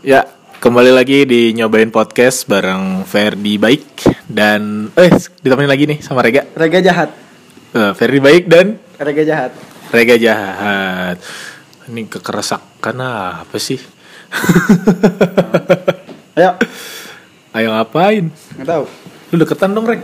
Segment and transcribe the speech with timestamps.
[0.00, 0.24] Ya,
[0.64, 3.84] kembali lagi di nyobain podcast bareng Ferdi Baik
[4.32, 5.12] dan eh
[5.44, 6.48] ditemenin lagi nih sama Rega.
[6.56, 7.12] Rega jahat.
[7.76, 9.52] Eh, Ferdi Baik dan Rega jahat.
[9.92, 11.20] Rega Jahat.
[11.92, 12.96] Ini kekerasakan
[13.44, 13.76] apa sih?
[16.40, 16.56] Ayo.
[17.52, 18.32] Ayo ngapain?
[18.56, 18.84] Nggak tahu.
[19.28, 20.00] Lu deketan dong, Reg.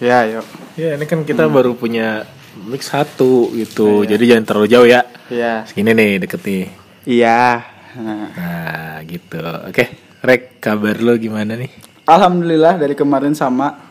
[0.00, 0.40] Ya, ayo.
[0.80, 2.24] Ya, ini kan kita baru punya
[2.64, 4.00] mix satu gitu.
[4.00, 4.16] Iya.
[4.16, 5.04] Jadi jangan terlalu jauh ya.
[5.28, 5.68] Iya.
[5.68, 6.72] Segini nih deket nih.
[7.04, 7.75] Iya.
[7.96, 8.28] Nah.
[8.30, 9.40] Nah, gitu.
[9.64, 9.84] Oke,
[10.20, 11.70] Reg, kabar lu gimana nih?
[12.04, 13.82] Alhamdulillah dari kemarin sama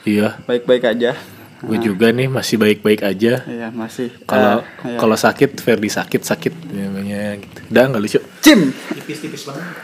[0.00, 1.12] Iya, baik-baik aja.
[1.60, 3.44] gue juga nih masih baik-baik aja.
[3.44, 4.08] Iya, masih.
[4.24, 4.96] Kalau Eh, iya.
[4.96, 7.58] kalau sakit Ferdi sakit sakit namanya gitu.
[7.68, 8.20] Udah nggak lucu.
[8.40, 8.72] Cim.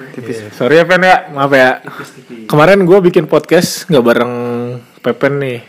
[0.08, 0.56] Tipis.
[0.56, 1.84] Sorry ya Pen ya, maaf ya.
[2.46, 4.32] Kemarin gue bikin podcast nggak bareng
[4.98, 5.60] Pepen nih,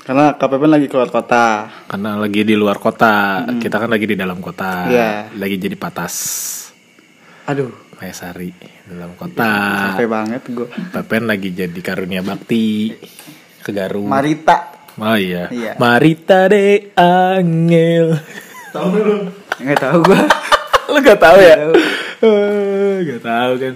[0.00, 1.70] Karena KPP lagi keluar kota.
[1.86, 3.46] karena lagi di luar kota.
[3.46, 4.90] Kita kan lagi di dalam kota.
[4.90, 5.30] Iya.
[5.32, 6.14] Lagi jadi patas.
[7.50, 8.54] Aduh, Kayak Sari
[8.86, 9.42] dalam kota.
[9.90, 10.70] capek banget gue.
[10.94, 12.94] Pepen lagi jadi karunia bakti
[13.58, 14.06] ke Garut.
[14.06, 14.86] Marita.
[14.94, 15.50] Oh iya.
[15.50, 15.74] Iya.
[15.74, 18.14] Marita de Angel.
[19.58, 20.20] Nggak tahu gue.
[20.94, 21.56] Lu gak tahu ya?
[21.58, 21.74] tahu.
[22.22, 23.74] Eh, gak tahu kan.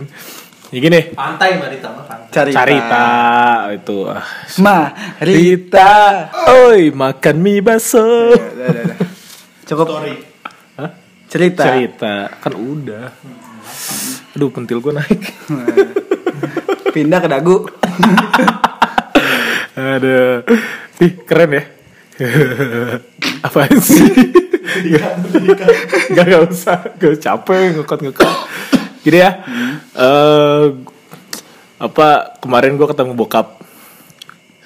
[0.70, 1.00] Ya gini.
[1.10, 2.30] Pantai Marita mah pantai.
[2.30, 2.56] Carita.
[2.62, 3.06] Carita
[3.74, 4.22] itu ah.
[4.62, 5.22] Marita.
[5.26, 5.94] Rita,
[6.70, 8.34] oi makan mie baso.
[8.34, 8.96] Udah, udah, udah.
[9.66, 10.14] Cukup Story.
[10.78, 10.90] Hah?
[11.26, 11.62] cerita.
[11.66, 13.06] Cerita kan udah.
[14.34, 15.20] Aduh pentil gue naik.
[16.94, 17.56] Pindah ke dagu.
[19.74, 20.46] Aduh.
[21.02, 21.64] Ih, keren ya.
[23.46, 24.06] Apaan sih?
[26.14, 26.78] Gak, gak usah.
[26.98, 28.30] Gak capek ngekot-ngekot.
[29.02, 29.30] Gini ya.
[29.98, 30.66] eh
[31.82, 33.58] apa kemarin gue ketemu bokap.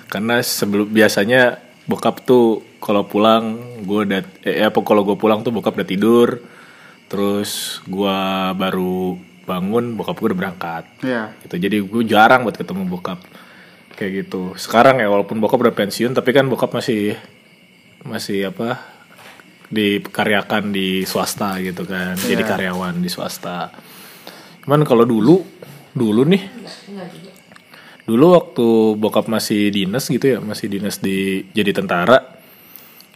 [0.08, 5.52] Karena sebelum biasanya bokap tuh kalau pulang gue udah eh apa kalau gue pulang tuh
[5.52, 6.28] bokap udah tidur.
[7.08, 8.18] Terus gue
[8.54, 9.16] baru
[9.48, 10.84] bangun bokap gue udah berangkat.
[11.00, 11.32] Iya.
[11.44, 11.56] gitu.
[11.56, 13.20] Jadi gue jarang buat ketemu bokap.
[13.96, 14.52] Kayak gitu.
[14.54, 17.16] Sekarang ya walaupun bokap udah pensiun tapi kan bokap masih
[18.04, 18.78] masih apa
[19.72, 22.14] dikaryakan di swasta gitu kan.
[22.14, 22.50] Jadi Iya.
[22.54, 23.72] karyawan di swasta.
[24.64, 25.40] Cuman kalau dulu
[25.96, 26.42] dulu nih
[28.08, 28.66] dulu waktu
[28.96, 32.37] bokap masih dinas gitu ya masih dinas di jadi tentara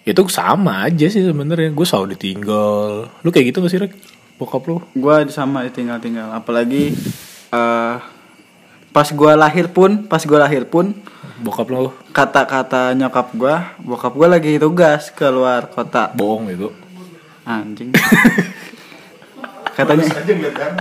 [0.03, 3.93] itu sama aja sih sebenarnya gue selalu ditinggal lu kayak gitu gak sih Rek?
[4.35, 6.35] bokap lu Gua sama ditinggal-tinggal.
[6.35, 6.91] Apalagi
[7.49, 7.95] eh
[8.91, 10.91] pas gua lahir pun, pas gua lahir pun
[11.39, 16.11] bokap lu kata-kata nyokap gua, bokap gua lagi tugas keluar kota.
[16.13, 16.75] bohong itu
[17.43, 17.95] Anjing.
[19.79, 20.73] katanya Aja ngeliat kan.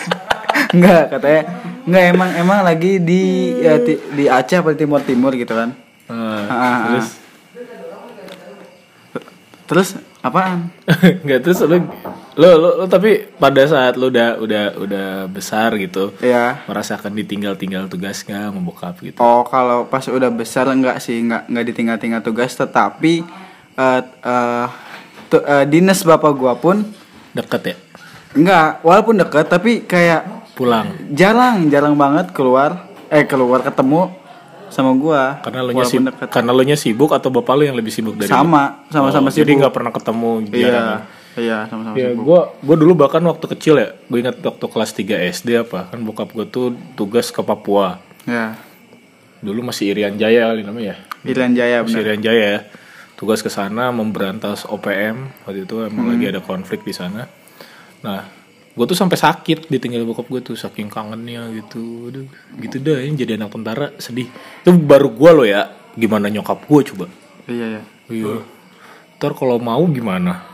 [0.74, 1.42] enggak, katanya
[1.84, 3.22] enggak emang emang lagi di
[3.60, 5.70] ya, ti- di Aceh apa di Timur Timur gitu kan.
[6.08, 7.08] Ah, ah, terus
[9.66, 10.70] Terus apaan?
[11.26, 11.82] nggak terus lu,
[12.34, 16.62] lu lu lu tapi pada saat lu udah udah udah besar gitu Ya.
[16.64, 21.64] merasakan ditinggal-tinggal tugas nggak bokap gitu Oh, kalau pas udah besar enggak sih, enggak enggak
[21.66, 23.26] ditinggal-tinggal tugas tetapi
[23.74, 24.66] eh eh,
[25.26, 26.86] tu- eh, dinas bapak gua pun
[27.32, 27.76] deket ya
[28.32, 34.08] enggak, walaupun dekat tapi kayak pulang jarang jarang banget keluar eh keluar ketemu
[34.68, 37.90] sama gua karena lu nya sibuk karena lu nya sibuk atau bapak lu yang lebih
[37.90, 41.00] sibuk dari sama sama sama Oh, jadi sibuk nggak pernah ketemu iya jarang.
[41.36, 44.64] iya sama sama Ya, sibuk gua gua dulu bahkan waktu kecil ya, gue ingat waktu
[44.64, 48.00] kelas 3 SD apa, kan bokap gua tuh tugas ke Papua.
[48.24, 48.56] ya
[49.36, 50.96] Dulu masih Irian Jaya kali namanya ya.
[51.24, 52.60] Irian Jaya Masih benar Irian Jaya ya.
[53.14, 56.12] Tugas ke sana memberantas OPM waktu itu emang Hmm.
[56.12, 57.28] lagi ada konflik di sana.
[58.00, 58.24] Nah,
[58.76, 62.06] gue tuh sampai sakit ditinggal bokap gue tuh saking kangennya gitu.
[62.06, 62.28] Aduh,
[62.58, 64.28] gitu dah ini jadi anak tentara sedih.
[64.60, 65.64] Itu baru gua loh ya.
[65.92, 67.06] Gimana nyokap gue coba?
[67.46, 68.44] iya ya Iya.
[69.16, 70.44] Ntar kalau mau gimana?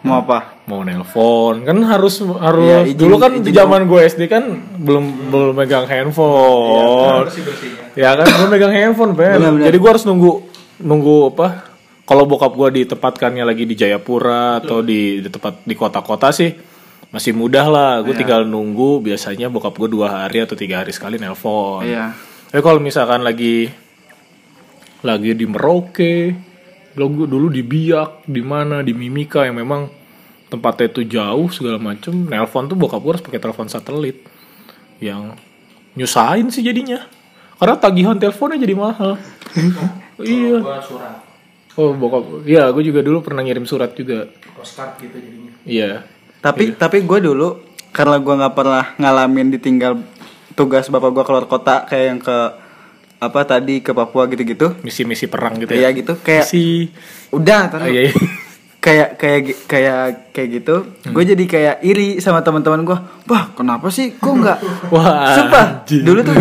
[0.00, 4.22] mau apa Mau nelpon kan harus harus Iya, izin- dulu kan di zaman gue SD
[4.26, 7.28] kan belum belum megang handphone.
[7.92, 9.36] Ya kan belum megang handphone, Pen.
[9.36, 9.66] Benar-benar.
[9.66, 10.30] Jadi gue harus nunggu
[10.80, 11.48] nunggu apa?
[12.02, 16.50] Kalau bokap gue ditempatkannya lagi di Jayapura atau di, di tempat di kota-kota sih
[17.10, 17.92] masih mudah lah.
[18.02, 19.02] Gue tinggal nunggu.
[19.02, 21.86] Biasanya bokap gue dua hari atau tiga hari sekali nelpon.
[21.86, 22.14] iya
[22.50, 23.70] Tapi kalau misalkan lagi
[25.00, 26.34] lagi di Merauke,
[26.94, 29.88] dulu dulu di Biak, di mana di Mimika yang memang
[30.50, 34.18] tempatnya itu jauh segala macem, nelpon tuh bokap gue harus pakai telepon satelit
[34.98, 35.38] yang
[35.94, 37.06] nyusahin sih jadinya.
[37.60, 39.20] Karena tagihan teleponnya jadi mahal.
[40.24, 40.58] iya.
[41.78, 44.28] Oh bokap, iya gue juga dulu pernah ngirim surat juga.
[44.58, 45.52] Postcard gitu jadinya.
[45.64, 45.92] Iya.
[46.40, 47.48] Tapi tapi gue dulu
[47.90, 49.98] karena gua nggak pernah ngalamin ditinggal
[50.52, 52.36] tugas bapak gua keluar kota kayak yang ke
[53.20, 55.92] apa tadi ke Papua gitu-gitu Misi-misi perang gitu Iya ya.
[55.92, 56.88] gitu kayak Misi.
[57.28, 57.84] udah taruh.
[57.84, 58.14] Oh, iya, iya.
[58.80, 59.96] Kayak kayak kayak
[60.30, 61.12] kayak gitu Hmm.
[61.12, 62.96] gue jadi kayak iri sama teman-teman gue
[63.26, 64.58] wah kenapa sih kok nggak
[64.92, 66.00] Wah, sumpah anjing.
[66.00, 66.32] dulu tuh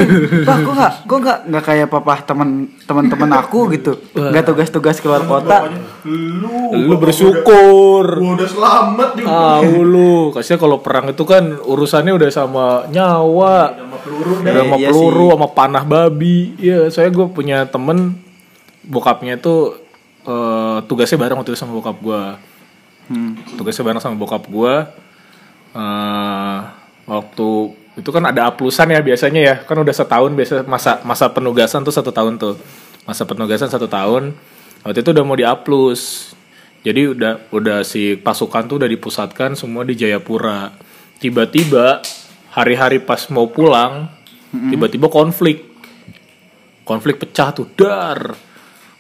[0.41, 2.49] wah kok nggak kok nggak nggak kayak papa teman
[2.81, 5.67] teman-teman aku gitu nggak tugas-tugas keluar kota
[6.03, 8.05] Lu, Lu bersyukur.
[8.09, 9.27] gua udah selamat juga.
[9.27, 14.75] Tahu lu, kasihnya kalau perang itu kan urusannya udah sama nyawa, Sama peluru udah sama
[14.75, 15.31] Iya peluru, sih.
[15.33, 16.37] sama panah babi.
[16.57, 18.17] Iya, saya gue punya temen
[18.81, 19.75] bokapnya itu
[20.25, 22.23] eh, tugasnya bareng waktu itu sama bokap gue.
[23.13, 23.59] hmm.
[23.59, 24.75] Tugasnya bareng sama bokap gue.
[25.69, 26.59] eh
[27.09, 27.49] waktu
[27.97, 31.93] itu kan ada aplusan ya biasanya ya, kan udah setahun biasa masa masa penugasan tuh
[31.93, 32.55] satu tahun tuh,
[33.03, 34.33] masa penugasan satu tahun.
[34.85, 36.31] Waktu itu udah mau diaplus.
[36.79, 40.71] Jadi udah udah si pasukan tuh udah dipusatkan semua di Jayapura.
[41.19, 41.99] Tiba-tiba
[42.55, 44.07] hari-hari pas mau pulang,
[44.71, 45.67] tiba-tiba konflik.
[46.87, 48.31] Konflik pecah tuh dar.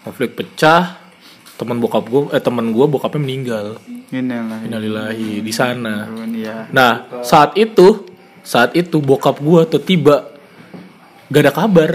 [0.03, 1.08] Konflik pecah.
[1.59, 3.65] Temen bokap gue, eh temen gue bokapnya meninggal.
[4.15, 6.07] inilah Innalillahi di sana.
[6.31, 8.07] ya Nah saat itu,
[8.47, 10.31] saat itu bokap gue tiba
[11.27, 11.91] gak ada kabar.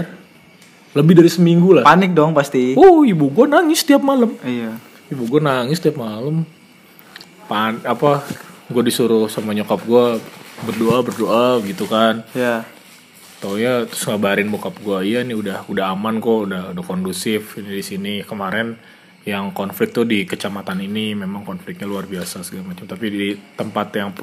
[0.93, 1.83] Lebih dari seminggu lah.
[1.83, 4.31] panik dong pasti Oh ibu gue nangis tiap malam.
[4.45, 4.77] iya
[5.11, 6.45] Ibu gue nangis tiap malam.
[7.49, 8.21] Pan apa?
[8.69, 10.05] Gue disuruh sama nyokap gue
[10.63, 12.21] berdoa berdoa gitu kan.
[12.31, 12.63] ya
[13.43, 17.81] Taunya terus ngabarin bokap gue iya nih udah udah aman kok udah udah kondusif ini
[17.81, 18.79] di sini kemarin
[19.25, 22.85] yang konflik tuh di kecamatan ini memang konfliknya luar biasa segala macam.
[22.85, 23.25] Tapi di
[23.57, 24.13] tempat yang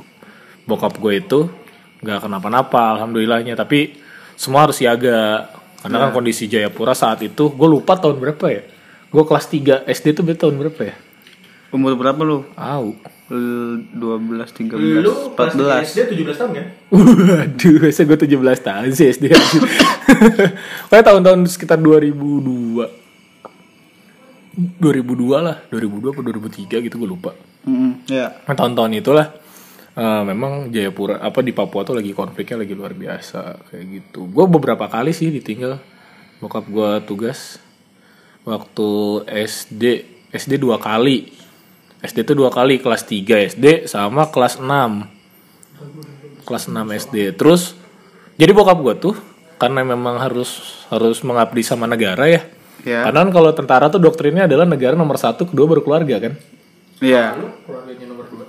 [0.63, 1.51] bokap gue itu
[1.99, 3.59] nggak kenapa-napa alhamdulillahnya.
[3.59, 3.99] Tapi
[4.39, 5.51] semua harus siaga.
[5.83, 8.63] Karena kan kondisi Jayapura saat itu gue lupa tahun berapa ya?
[9.11, 10.95] Gue kelas 3 SD tuh berarti tahun berapa ya?
[11.75, 12.47] Umur berapa lu?
[12.55, 12.95] Au.
[13.97, 15.89] dua belas tiga Lu belas empat belas.
[15.89, 16.67] SD 17 tahun kan?
[16.93, 19.25] Waduh, saya gue 17 tahun sih SD.
[20.93, 23.02] Kayak tahun-tahun sekitar 2002
[24.53, 27.33] 2002 lah, 2002 atau 2003 gitu gue lupa.
[28.09, 28.43] ya.
[28.45, 29.27] Nah, tahun-tahun itulah
[29.97, 34.29] eh, memang Jayapura apa di Papua tuh lagi konfliknya lagi luar biasa kayak gitu.
[34.29, 35.81] Gue beberapa kali sih ditinggal
[36.45, 37.57] bokap gue tugas.
[38.43, 38.89] Waktu
[39.31, 39.83] SD
[40.35, 41.43] SD dua kali.
[42.03, 45.23] SD tuh dua kali kelas 3 SD sama kelas 6
[46.43, 47.79] kelas 6 SD terus
[48.35, 49.17] jadi bokap gue tuh
[49.63, 52.43] karena memang harus harus mengabdi sama negara ya
[52.83, 56.33] ya karena kan kalau tentara tuh doktrinnya adalah negara nomor satu kedua baru keluarga kan
[57.03, 57.35] iya
[57.67, 58.43] Keluarganya nomor 2.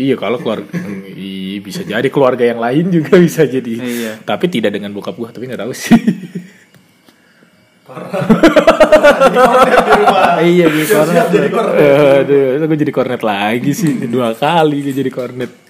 [0.00, 0.70] Iya kalau keluarga
[1.20, 3.76] Iya, bisa jadi keluarga yang lain juga bisa jadi.
[3.76, 4.12] Iya.
[4.24, 5.92] Tapi tidak dengan bokap gua, tapi nggak tahu sih.
[10.46, 11.76] iya jadi korban.
[12.22, 15.50] Aduh, gue jadi kornet lagi sih dua kali gue jadi kornet.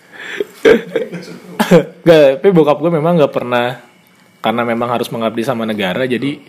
[2.03, 3.79] Gak, tapi bokap gue memang nggak pernah
[4.43, 6.43] karena memang harus mengabdi sama negara jadi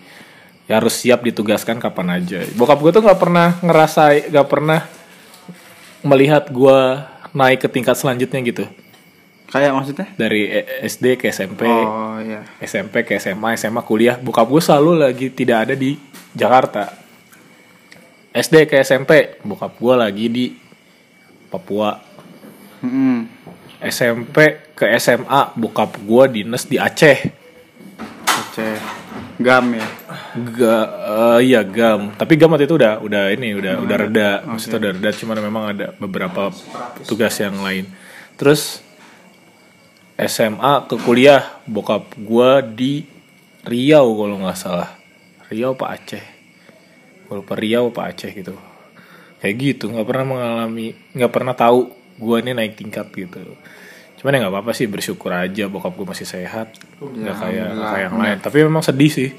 [0.70, 2.46] ya harus siap ditugaskan kapan aja.
[2.54, 4.80] Bokap gue tuh nggak pernah ngerasa, nggak pernah
[6.02, 6.78] melihat gue
[7.32, 8.66] naik ke tingkat selanjutnya gitu
[9.52, 11.68] kayak maksudnya dari E- SD ke SMP.
[11.68, 16.00] oh iya SMP ke SMA, SMA kuliah, bokap gue selalu lagi tidak ada di
[16.32, 16.88] Jakarta.
[18.32, 20.44] SD ke SMP, bokap gue lagi di
[21.52, 22.00] Papua.
[22.80, 23.28] Mm-mm.
[23.84, 27.41] SMP ke SMA, bokap gue dinas di Aceh.
[28.52, 28.76] Aceh
[29.40, 29.88] gam ya
[30.32, 32.12] Ga, eh, iya gam.
[32.12, 34.30] Tapi gam waktu itu udah udah ini udah udah reda.
[34.44, 36.52] Maksudnya udah reda, cuman memang ada beberapa
[37.04, 37.84] tugas yang lain.
[38.36, 38.80] Terus
[40.16, 43.04] SMA ke kuliah, bokap gua di
[43.64, 44.96] Riau kalau nggak salah.
[45.52, 46.24] Riau apa Aceh?
[47.28, 48.56] Gue lupa Riau apa Aceh gitu.
[49.44, 53.52] Kayak gitu, nggak pernah mengalami, nggak pernah tahu gua ini naik tingkat gitu.
[54.22, 58.06] Cuman ya nggak apa-apa sih bersyukur aja bokap gue masih sehat, nggak kayak nggak kayak
[58.06, 58.38] yang lain.
[58.38, 59.30] Tapi memang sedih sih.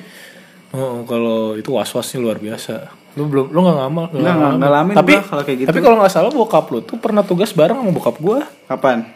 [0.76, 2.92] Oh, kalau itu was-wasnya luar biasa.
[3.16, 4.96] Lu belum lu nggak ngamal, nggak ngalamin.
[5.00, 5.68] Tapi kalau kayak gitu.
[5.72, 8.44] tapi kalau nggak salah bokap lu tuh pernah tugas bareng sama bokap gua.
[8.68, 9.08] kapan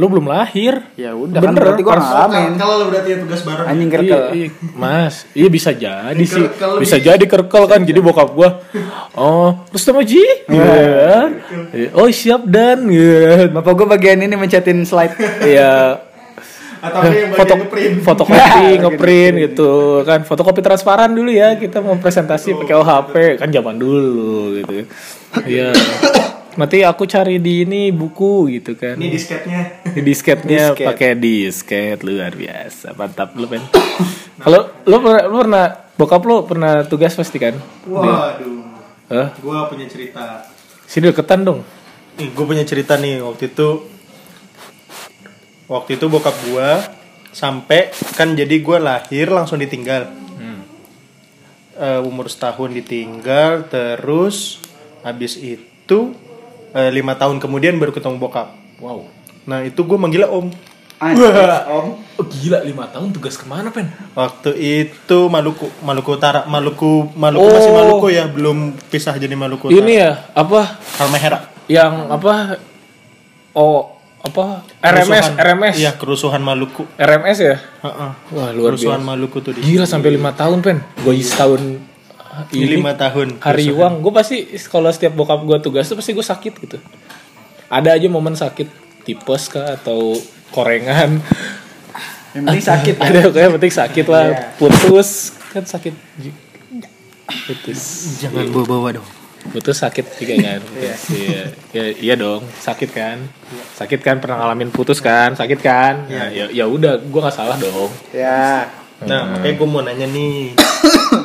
[0.00, 0.80] Lu belum lahir.
[0.96, 2.56] ya udah kan Bener, berarti gua ngalamin.
[2.56, 3.66] Kalau lu berarti ya tugas bareng.
[3.68, 4.20] anjing Iya, kerkel.
[4.32, 6.44] iya, Mas, iya bisa jadi sih,
[6.80, 7.80] bisa jadi kerkel kan.
[7.82, 8.64] Jadi bokap gua,
[9.12, 11.36] oh, terus sama Ji, Iya.
[11.92, 13.52] oh siap dan, Iya.
[13.52, 15.12] bapak gua bagian ini mencetin slide.
[15.42, 16.00] Iya,
[16.80, 17.94] Atau yang foto ngeprint.
[18.00, 18.40] fotokopi
[18.80, 19.70] ngeprint gitu
[20.02, 20.24] kan.
[20.24, 21.52] Fotokopi transparan dulu ya.
[21.54, 24.88] Kita mau presentasi pakai OHP kan zaman dulu gitu
[25.44, 25.76] iya
[26.60, 29.60] nanti aku cari di ini buku gitu kan Ini disketnya.
[29.88, 30.86] di disketnya Disket.
[30.86, 33.64] pakai disket luar biasa mantap lu pen
[34.38, 35.64] kalau lu pernah lu pernah
[35.96, 38.68] bokap lu pernah tugas pasti kan Waduh.
[39.08, 39.34] Hah?
[39.38, 40.44] Gua punya cerita.
[40.84, 41.60] sini deketan dong
[42.12, 43.80] Nih, gue punya cerita nih waktu itu.
[45.66, 46.82] Waktu itu bokap gua
[47.30, 50.10] sampai kan jadi gua lahir langsung ditinggal.
[51.72, 54.60] Eh, umur setahun ditinggal terus
[55.00, 56.12] habis itu
[56.72, 58.54] eh, lima tahun kemudian baru ketemu bokap.
[58.78, 59.06] Wow.
[59.44, 60.48] Nah itu gue manggilnya om.
[61.00, 61.32] Anjir,
[61.72, 61.96] om.
[62.20, 63.88] Oh, gila lima tahun tugas ke mana pen?
[64.12, 67.48] Waktu itu Maluku, Maluku Utara, Maluku, Maluku Oh.
[67.48, 69.80] masih Maluku ya, belum pisah jadi Maluku Utara.
[69.80, 71.48] Ini ya apa Halmahera.
[71.66, 72.60] yang apa?
[73.50, 74.60] Oh apa?
[74.84, 75.32] RMS Kerusuhan.
[75.40, 76.84] RMS Iya, kerusuhan Maluku.
[76.94, 77.56] RMS ya?
[77.80, 78.10] Heeh.
[78.36, 79.08] Wah luar Kerusuhan biasa.
[79.08, 80.84] Maluku tuh di Gila sampai lima tahun pen.
[81.00, 81.80] Gue setahun
[82.30, 83.42] Ini ini lima tahun.
[83.42, 84.06] hari uang.
[84.06, 86.78] Gue pasti kalau setiap bokap gue tugas tuh pasti gue sakit gitu.
[87.66, 88.70] Ada aja momen sakit
[89.02, 90.14] tipes kah atau
[90.54, 91.18] korengan.
[92.30, 93.02] Yang penting sakit ya.
[93.10, 94.26] Ada kayak penting sakit lah.
[94.30, 94.38] Iya.
[94.58, 95.10] Putus
[95.50, 95.94] kan sakit.
[97.50, 97.80] Putus.
[98.22, 99.08] Jangan bawa-bawa dong.
[99.50, 100.60] Putus sakit juga kan.
[100.70, 101.02] Putus.
[101.10, 101.42] Iya.
[101.74, 103.18] Ya, iya dong, sakit kan.
[103.74, 105.34] Sakit kan pernah ngalamin putus kan?
[105.34, 106.06] Sakit kan?
[106.06, 107.90] Nah, ya ya udah, gua nggak salah dong.
[108.14, 108.70] Ya.
[109.00, 110.52] Nah, makanya gue mau nanya nih.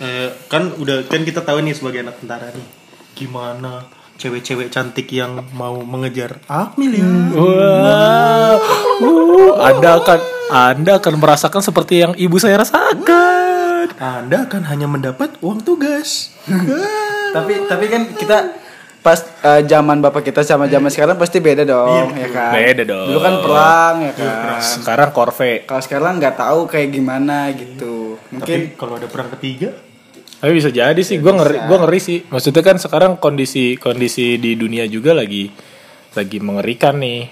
[0.00, 2.68] Eh, kan udah kan kita tahu nih sebagai anak tentara nih.
[3.12, 3.84] Gimana
[4.20, 7.08] cewek-cewek cantik yang mau mengejar Akmil ya?
[7.36, 8.56] Wah,
[9.00, 10.20] uh, Anda akan
[10.52, 13.92] Anda akan merasakan seperti yang ibu saya rasakan.
[13.96, 16.32] Anda akan hanya mendapat uang tugas.
[17.36, 18.38] Tapi tapi kan kita
[19.00, 22.52] pas eh, zaman bapak kita sama zaman sekarang pasti beda dong, ya kan?
[22.52, 23.06] Beda dong.
[23.08, 24.60] Dulu kan perang ya kan.
[24.60, 25.64] Sekarang korve.
[25.64, 28.18] Kalau sekarang nggak tahu kayak gimana gitu.
[28.34, 29.72] Mungkin kalau ada perang ketiga,
[30.40, 32.18] Tapi bisa jadi sih, gua ngeri, gua ngeri sih.
[32.32, 35.52] Maksudnya kan sekarang kondisi kondisi di dunia juga lagi
[36.16, 37.28] lagi mengerikan nih.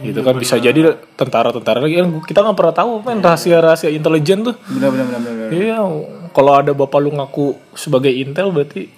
[0.00, 4.56] Gitu kan bisa jadi tentara-tentara lagi kan kita nggak pernah tahu kan rahasia-rahasia intelijen tuh.
[4.64, 5.52] benar-benar.
[5.52, 5.80] Iya,
[6.32, 8.88] kalau ada bapak lu ngaku sebagai intel berarti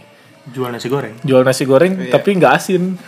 [0.42, 1.14] jual nasi goreng.
[1.23, 2.99] jual nasi goreng tapi nggak asin,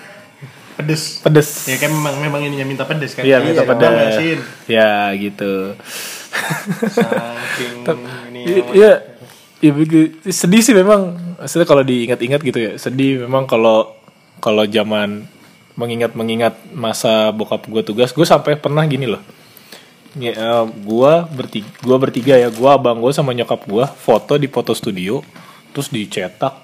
[0.74, 1.22] Pedes.
[1.22, 1.70] pedes.
[1.70, 3.22] Ya kan memang memang ininya minta pedes kan?
[3.22, 4.18] Iya, minta dong, pedes.
[4.18, 4.38] asin.
[4.66, 5.78] Ya gitu.
[6.90, 7.86] Saking
[8.34, 8.42] ini
[8.74, 9.13] Iya,
[9.70, 10.12] begitu.
[10.28, 11.14] sedih sih memang.
[11.40, 13.94] Maksudnya kalau diingat-ingat gitu ya, sedih memang kalau
[14.42, 15.24] kalau zaman
[15.74, 19.22] mengingat-mengingat masa bokap gue tugas, gue sampai pernah gini loh.
[20.14, 24.46] Ya, eh, gua bertiga, gua bertiga ya, gua abang gue sama nyokap gua foto di
[24.46, 25.26] foto studio,
[25.74, 26.54] terus dicetak.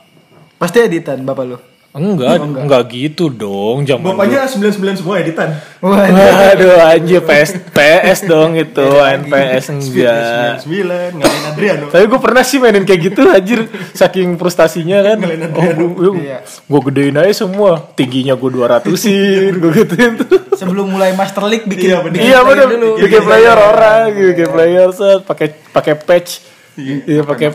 [0.54, 1.70] Pasti editan bapak lu.
[1.91, 5.59] Enggak, enggak, gitu dong, zaman Bapaknya 99 semua editan.
[5.83, 6.87] Waduh.
[6.87, 10.63] Anjir PS PS dong itu main PS enggak.
[10.63, 11.87] 99 ngalahin Adriano.
[11.91, 15.19] Tapi gue pernah sih mainin kayak gitu anjir Saking frustasinya kan.
[15.19, 15.67] Oh,
[16.15, 16.47] gue, Iya.
[16.47, 20.31] gue gedein aja semua Tingginya gue 200in Gue gituin tuh.
[20.55, 22.15] Sebelum mulai Master League bikin Iya, bener.
[22.15, 22.67] bikin Iya player bener.
[22.71, 22.91] dulu.
[23.03, 26.31] Bikin player orang Bikin player set pakai pakai patch.
[26.79, 27.51] Iya pakai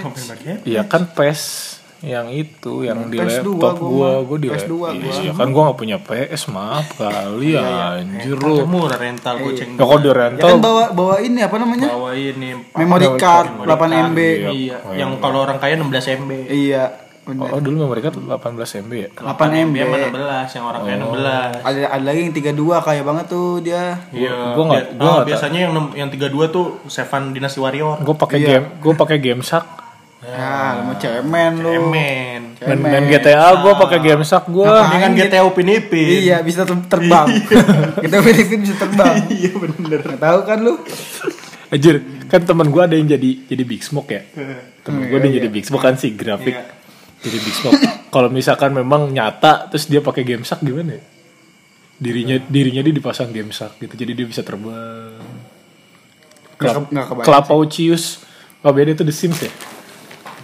[0.00, 0.64] Komen pakai.
[0.64, 1.73] Iya kan PES
[2.04, 4.88] yang itu yang di PS2 laptop gua gua gua di PS2 gua.
[4.92, 7.64] Iya kan gua gak punya PS maaf kali ya
[7.96, 9.70] anjir Kan lu murah rental goceng.
[9.72, 11.88] Ya kok di Ya rental kan bawa bawa ini apa namanya?
[11.90, 14.18] Bawa ini Memory card 8 MB.
[14.46, 15.88] Iya, yang kalau orang kaya 16
[16.20, 16.30] MB.
[16.46, 16.84] Iya,
[17.24, 17.48] bener.
[17.48, 19.74] Oh dulu memory card 18 MB ya 8 MB.
[19.74, 21.64] Dia 16, yang orang kaya 16.
[21.64, 23.82] Ada ada lagi yang 32 kaya banget tuh dia.
[24.10, 28.00] Iya, Gua nggak- dia- gua oh, nggak biasanya yang yang 32 tuh Seven Dynasty Warrior.
[28.00, 28.48] Gue pakai Iya.
[28.50, 29.83] game, gue pakai game sak.
[30.24, 31.68] Ya, lu mau cemen lu.
[31.70, 32.56] Emen.
[32.56, 34.64] Main, main GTA gue pakai game sak gue.
[34.64, 36.24] Mendingan GTA Upin Ipin.
[36.24, 37.28] Iya, bisa ter- terbang.
[38.04, 39.14] Kita Filipin bisa terbang.
[39.36, 40.00] Iya bener.
[40.00, 40.74] Nggak tahu kan lu?
[41.68, 44.24] Anjir, kan teman gue ada yang jadi jadi big smoke ya.
[44.80, 46.56] Temen gue ada yang jadi big smoke kan sih grafik.
[46.56, 46.64] Iya.
[47.20, 47.80] Jadi big smoke.
[48.14, 51.02] Kalau misalkan memang nyata, terus dia pakai game sak gimana ya?
[51.94, 55.20] Dirinya dirinya dia dipasang game sak gitu, jadi dia bisa terbang.
[56.56, 58.04] Nggak ke- nggak kebayang Kelapaucius.
[58.64, 59.52] Oh beda itu The Sims ya?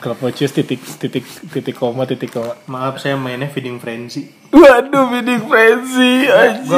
[0.00, 2.56] Kelapaucius titik titik titik koma titik koma.
[2.64, 4.32] Maaf saya mainnya Feeding Frenzy.
[4.50, 6.26] Waduh, bidding frenzy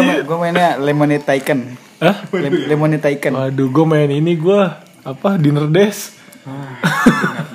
[0.05, 1.73] ma- gua mainnya Lemonade Tycoon.
[1.97, 2.21] Hah?
[2.29, 3.33] Lem- Lemonade Tycoon.
[3.33, 4.61] Waduh, gue main ini gue
[5.01, 6.19] apa dinner desk.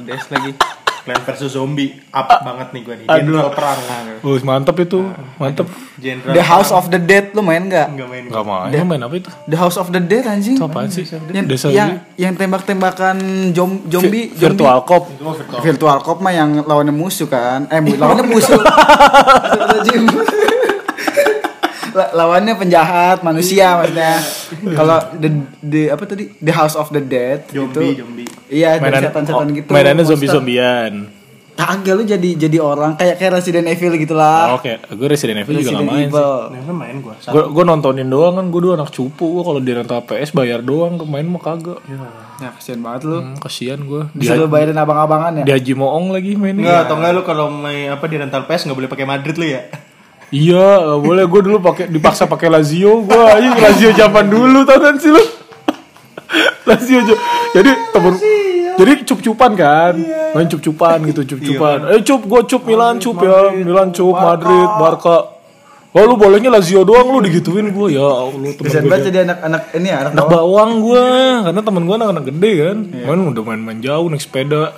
[0.01, 0.51] Des lagi.
[1.07, 3.07] Plan versus Zombie up banget nih gue nih.
[3.07, 3.19] Aduh.
[3.23, 3.79] General perang.
[4.19, 4.99] Oh, mantep itu,
[5.39, 5.67] mantep.
[5.95, 7.87] General The House of the Dead lu main nggak?
[7.95, 8.23] Enggak main.
[8.27, 9.29] Gak main, Lu main apa itu?
[9.47, 10.59] The House of the Dead anjing.
[10.59, 11.07] Itu apaan sih?
[11.07, 12.19] Yang, Desa yang, zombie?
[12.19, 13.15] yang tembak-tembakan
[13.55, 15.07] zom, zombie, Vi- virtual cop.
[15.63, 15.97] Virtual.
[16.03, 18.59] cop mah yang lawannya musuh kan eh lawannya musuh
[22.13, 24.13] lawannya penjahat manusia maksudnya
[24.77, 25.29] kalau the,
[25.65, 28.27] the apa tadi the house of the dead Zombie, gitu zombie.
[28.47, 30.93] iya setan-setan oh, gitu mainannya zombie-zombian.
[31.57, 35.73] kagak lu jadi jadi orang kayak kayak Resident Evil gitulah Oke, gue Resident Evil juga
[35.73, 36.13] Resident gak main sih.
[36.13, 37.15] Evil Nah, main gue.
[37.33, 39.25] Gue gue nontonin doang kan, gue dulu anak cupu.
[39.25, 41.81] Gue kalau di rental PS bayar doang, main mah kagak.
[42.37, 44.05] ya kasihan banget lu Hmm, kasihan gue.
[44.13, 46.61] Di, bisa lu bayarin abang-abangan ya di Haji Moong lagi mainnya.
[46.61, 49.49] Enggak, atau enggak lu kalau main apa di rental PS enggak boleh pakai Madrid lu
[49.49, 49.61] ya?
[50.27, 54.75] Iya, gak boleh gue dulu pakai dipaksa pakai Lazio, gue aja Lazio zaman dulu tau
[54.75, 55.23] kan sih lu?
[56.67, 57.15] Lazio aja.
[57.55, 58.13] Jadi temen
[58.77, 59.93] jadi cup-cupan kan,
[60.37, 61.95] main cup-cupan gitu, cup-cupan.
[61.97, 65.17] Eh cup, gue cup Milan cup ya, Milan cup, Madrid, Barca.
[65.97, 69.63] oh lu bolehnya Lazio doang lu digituin gue ya Allah temen gue banget jadi anak-anak
[69.73, 71.05] ini ya, anak, anak bawang gue
[71.47, 72.77] karena temen gue anak-anak gede kan.
[72.85, 74.75] Main udah main-main jauh naik sepeda.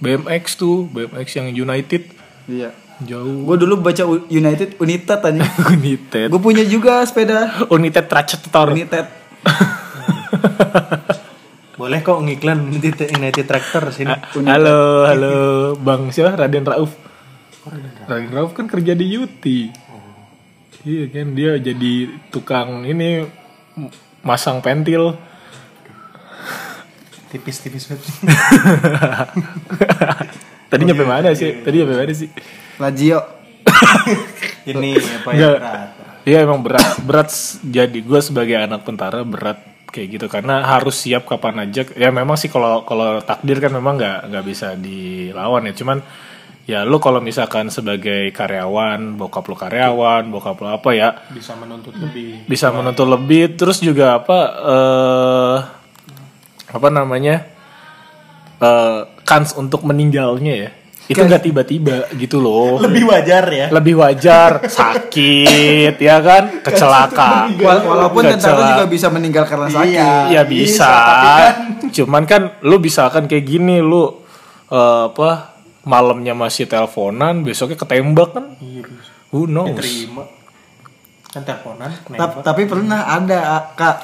[0.00, 2.02] BMX tuh BMX yang United.
[2.48, 2.70] Iya.
[3.02, 3.42] Jauh.
[3.42, 5.44] Gue dulu baca United United aja.
[5.78, 6.30] United.
[6.30, 7.66] Gue punya juga sepeda.
[7.66, 9.06] United Tractor United.
[11.80, 14.14] Boleh kok ngiklan United, United Tractor sini.
[14.46, 15.34] halo halo
[15.74, 16.38] bang siapa?
[16.38, 16.94] Raden Rauf.
[18.06, 19.74] Raden Rauf kan kerja di Yuti.
[20.84, 23.26] Iya kan dia jadi tukang ini
[24.22, 25.14] masang pentil.
[27.34, 28.06] Tipis-tipis banget.
[30.70, 31.66] tadi nyampe mana sih?
[31.66, 32.30] Tadi nyampe mana sih
[32.78, 33.20] Lazio.
[34.70, 34.90] Ini
[35.20, 35.48] apa ya?
[35.58, 35.88] Berat.
[36.24, 37.28] Iya emang berat berat
[37.60, 39.60] jadi gue sebagai anak tentara berat
[39.92, 44.00] kayak gitu karena harus siap kapan aja ya memang sih kalau kalau takdir kan memang
[44.00, 46.00] nggak nggak bisa dilawan ya cuman
[46.64, 51.92] ya lu kalau misalkan sebagai karyawan bokap lu karyawan bokap lu apa ya Bisa menuntut
[51.92, 52.48] lebih.
[52.48, 55.56] bisa menuntut lebih terus juga apa eh
[56.72, 57.44] apa namanya
[58.64, 60.70] eh kans untuk meninggalnya ya
[61.04, 63.66] itu nggak tiba-tiba gitu loh Lebih wajar ya.
[63.68, 69.84] lebih wajar sakit ya kan kecelakaan Wal- Walaupun tentara Kecela- juga bisa meninggal karena sakit.
[69.90, 70.12] Iya.
[70.30, 70.94] ya bisa,
[71.92, 74.24] cuman kan lu bisa kan kayak gini lu
[74.66, 75.52] eh, apa
[75.84, 78.56] malamnya masih teleponan besoknya ketembak kan
[79.28, 80.24] who knows Terima.
[81.28, 81.90] Kan teleponan.
[82.10, 83.40] Ta- tapi pernah ada
[83.74, 83.96] kak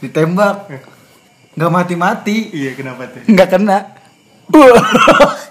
[0.00, 0.66] ditembak
[1.54, 3.22] nggak mati-mati Iya kenapa tuh?
[3.24, 3.78] nggak kena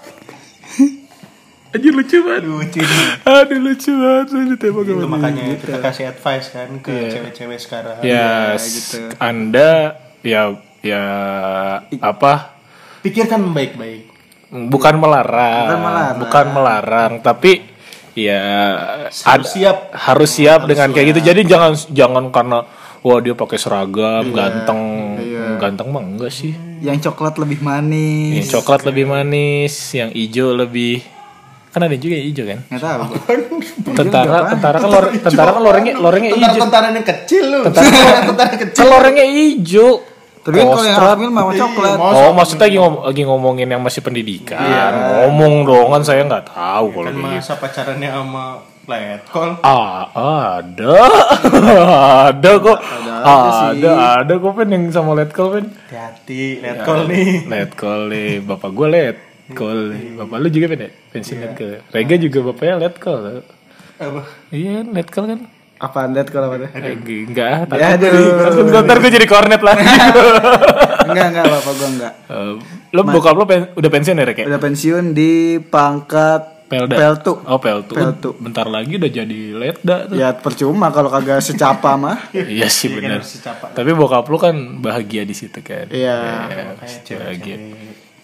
[1.70, 2.80] Anjir lucu banget Lucu.
[3.30, 7.96] Aduh lucu banget ditembak Itu sama makanya kita kasih advice kan ke cewek-cewek sekarang.
[8.02, 9.06] Ya, gitu.
[9.16, 11.04] Anda ya ya
[12.00, 12.58] apa?
[13.00, 14.10] Pikirkan baik-baik.
[14.50, 16.14] Bukan melarang, Bukan melarang.
[16.18, 17.62] bukan melarang, tapi
[18.12, 18.42] ya
[19.06, 19.76] Harus ad- siap.
[19.94, 21.20] harus siap dengan kayak gitu.
[21.22, 22.58] Jadi jangan jangan karena
[23.00, 24.80] wah dia pakai seragam ganteng,
[25.56, 26.50] ganteng mah enggak sih.
[26.80, 31.04] yang coklat lebih manis Yang coklat lebih manis, yang hijau lebih
[31.70, 32.58] kan ada juga yang hijau kan.
[32.66, 33.02] nggak tahu
[33.90, 36.42] Tentara, tentara kan lor, tentara kan lorengnya lorengnya hijau.
[36.58, 37.60] Tentara-tentara yang kecil lu.
[37.66, 38.74] Tentara, Tentara kecil.
[38.74, 39.90] kan lorengnya hijau.
[40.40, 44.00] tapi kan kalau yang hamil mau coklat Oh maksudnya lagi, ngom- lagi ngomongin yang masih
[44.00, 44.56] pendidikan
[45.28, 48.44] Ngomong dong kan saya nggak tahu kalau Kan kayak gitu masa pacarannya sama
[48.88, 49.50] letkol.
[49.60, 50.08] Ah,
[50.56, 50.96] ada
[52.32, 52.78] Ada kok
[53.20, 57.30] Ada, ada, kok pen yang sama letkol pen Hati-hati, letkol nih.
[57.44, 58.86] Letkol nih, bapak gue
[59.50, 60.90] letkol nih Bapak lu juga pen ya?
[61.10, 63.20] Pensiun letkol Rega juga bapaknya letkol
[63.96, 64.20] Apa?
[64.48, 65.40] Iya letkol kan
[65.76, 66.92] apa lihat kalau apa Eh,
[67.24, 68.68] Enggak, Ya, aduh.
[68.68, 69.80] Ntar, ntar gue jadi kornet lagi
[71.02, 72.52] enggak enggak bapak gua enggak Eh,
[72.90, 74.46] Lo bokap lo pen- udah pensiun ya Rek ya?
[74.46, 76.94] udah pensiun di pangkat Pelda.
[76.94, 77.96] peltu Oh peltu.
[77.96, 78.30] Peltu.
[78.36, 80.14] Bentar lagi udah jadi letda tuh.
[80.14, 83.18] ya percuma kalau kagak secapa mah Iya sih benar.
[83.18, 83.72] harus secapa.
[83.72, 85.88] Tapi bokap lu kan bahagia di situ kan.
[85.88, 87.56] iya Ya, bahagia.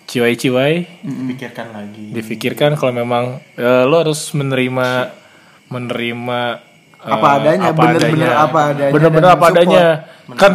[0.07, 0.75] Ciwai-ciwai.
[1.05, 2.15] Pikirkan lagi.
[2.15, 5.11] difikirkan kalau memang eh, lo harus menerima
[5.67, 6.41] menerima
[7.03, 9.87] eh, Apa adanya, bener-bener apa adanya Bener-bener apa adanya.
[10.39, 10.53] Kan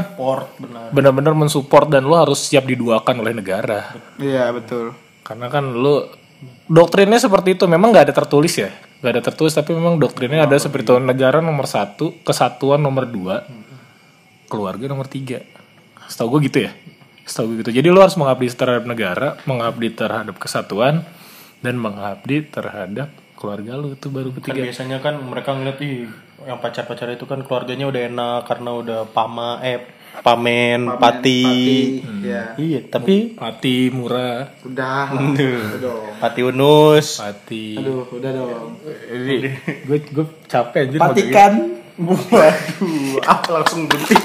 [0.92, 3.92] bener-bener mensupport dan lo harus siap diduakan oleh negara.
[4.20, 4.96] iya betul.
[5.24, 6.08] Karena kan lu
[6.72, 7.68] doktrinnya seperti itu.
[7.68, 8.72] Memang nggak ada tertulis ya,
[9.04, 13.44] nggak ada tertulis tapi memang doktrinnya ada seperti itu negara nomor satu, kesatuan nomor dua,
[14.48, 15.44] keluarga nomor tiga.
[16.08, 16.72] Setahu gue gitu ya,
[17.24, 17.72] setahu gue gitu.
[17.74, 21.06] Jadi lu harus mengabdi terhadap negara, mengabdi terhadap kesatuan,
[21.60, 24.62] dan mengabdi terhadap keluarga lu itu baru Kan ketiga.
[24.64, 26.06] biasanya kan mereka ngeliat ih
[26.42, 29.82] yang pacar-pacar itu kan keluarganya udah enak karena udah pama eh
[30.22, 31.42] pamen, pati.
[32.20, 36.20] iya Iya, tapi Pati murah, udah Aduh.
[36.20, 37.18] Pati Unus.
[37.18, 37.78] pati.
[37.78, 38.78] aduh udah dong
[39.88, 41.00] gue gue capek anjir.
[41.00, 41.54] patikan
[41.98, 44.18] Waduh, ah langsung berhenti.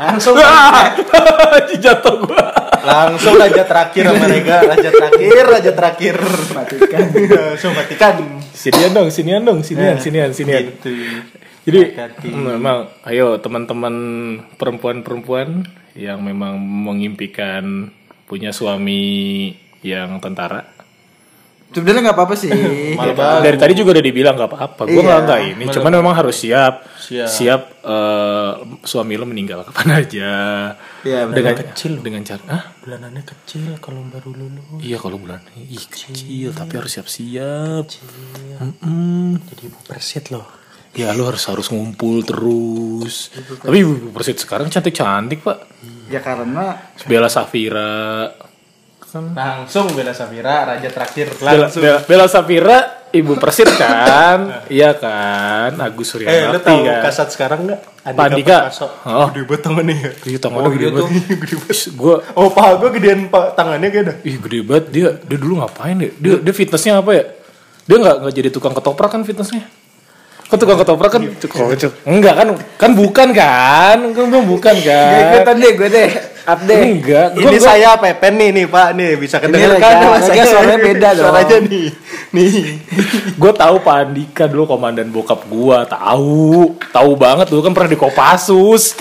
[0.00, 0.34] Langsung
[1.56, 2.44] Anjir, jatuh gue.
[2.80, 6.16] langsung raja terakhir sama Rega, raja terakhir, raja terakhir.
[6.56, 8.14] patikan langsung matikan.
[8.56, 10.72] Sinian dong, sinian dong, sinian, sinian, sinian.
[10.80, 10.88] Gitu.
[11.68, 11.80] Jadi
[12.32, 13.94] memang ayo teman-teman
[14.56, 17.92] perempuan-perempuan yang memang mengimpikan
[18.24, 19.52] punya suami
[19.84, 20.79] yang tentara.
[21.70, 22.50] Sebenarnya nggak apa-apa sih
[22.98, 24.82] Malah Dari tadi juga udah dibilang nggak apa-apa.
[24.84, 25.26] Gue nggak Iya.
[25.26, 26.74] nggak ini, cuman memang harus siap.
[27.00, 27.62] Siap.
[27.80, 28.50] eh,
[28.82, 30.32] suami lo meninggal kapan aja.
[31.00, 31.26] iya.
[31.26, 34.78] Dengan kecil dengan cara ah bulanannya kecil kalau baru lulus.
[34.80, 37.84] iya kalau bulan ih kecil tapi harus siap-siap.
[38.58, 39.40] Mm-mm.
[39.42, 40.46] Jadi ibu persit loh.
[40.90, 43.30] Ya lu harus harus ngumpul terus.
[43.62, 45.62] Tapi Ibu Persit sekarang cantik-cantik pak.
[46.10, 48.26] ya karena Bella Safira.
[49.10, 51.82] Kan Langsung Bella Safira, raja terakhir langsung.
[51.82, 52.78] Bella, Bella Safira
[53.10, 54.38] ibu persit kan
[54.70, 57.80] iya kan Agus Eh, lu tahu kan kasat sekarang nggak?
[58.14, 58.70] Pak Andika.
[59.04, 59.26] Oh.
[59.28, 60.10] Gede banget tangannya ya.
[60.24, 61.10] Ih, tangannya gede iya banget.
[61.42, 61.78] Gede banget.
[62.00, 64.16] gue Oh, paha gue gedean pak tangannya kayak dah.
[64.22, 67.24] ih gede banget dia dia dulu ngapain ya dia dia fitnessnya apa ya
[67.84, 69.66] dia nggak nggak jadi tukang ketoprak kan fitnessnya
[70.46, 71.66] kan tukang ketoprak kan tukang
[72.06, 76.10] enggak kan kan bukan kan kan bukan Gak kan ikutan deh gue deh.
[76.42, 76.84] Update.
[76.86, 80.78] enggak gua- Ini gua- saya Pepen nih nih Pak nih bisa kedengeran kan Lega suaranya?
[80.86, 81.24] beda dong.
[81.26, 81.88] Suaranya nih.
[82.30, 82.52] Nih.
[83.34, 87.98] gue tahu Pak Andika dulu komandan bokap gua tahu tahu banget dulu kan pernah di
[87.98, 88.94] Kopassus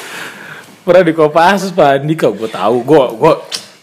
[0.81, 3.33] pernah di Kopassus Pak Andika gue tahu gue gue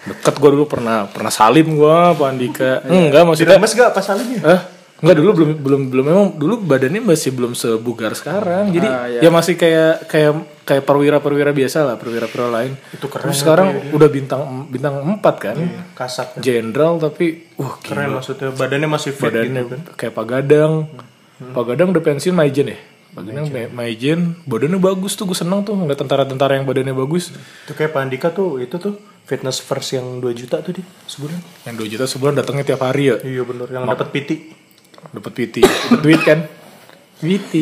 [0.07, 4.40] deket gue dulu pernah pernah salim gue Pak Andika enggak maksudnya Diremes gak pas salimnya?
[4.45, 4.61] eh
[4.96, 9.20] enggak dulu belum belum belum memang dulu badannya masih belum sebugar sekarang jadi Ah, iya.
[9.20, 10.32] ya masih kayak kayak
[10.62, 14.96] kayak perwira perwira biasa lah perwira perwira lain Itu keren Terus sekarang udah bintang bintang
[14.98, 15.56] empat kan
[15.92, 16.38] Kasat.
[16.38, 19.80] jenderal tapi wah gila Keren maksudnya badannya masih fit badannya gitu kan.
[19.94, 20.72] kayak Pak Gadang.
[21.37, 22.78] Pak Gadang udah pensiun Maijen ya?
[23.12, 27.32] Pak Gadang Ma- Maijen, badannya bagus tuh, gue seneng tuh ngeliat tentara-tentara yang badannya bagus.
[27.64, 31.40] Itu kayak Pak Andika tuh itu tuh fitness first yang 2 juta tuh dia sebulan.
[31.64, 34.30] Yang 2 juta sebulan datangnya tiap hari ya, Iya bener yang dapat PT.
[35.09, 36.40] Dapat PT, dapat duit kan?
[37.16, 37.53] PT,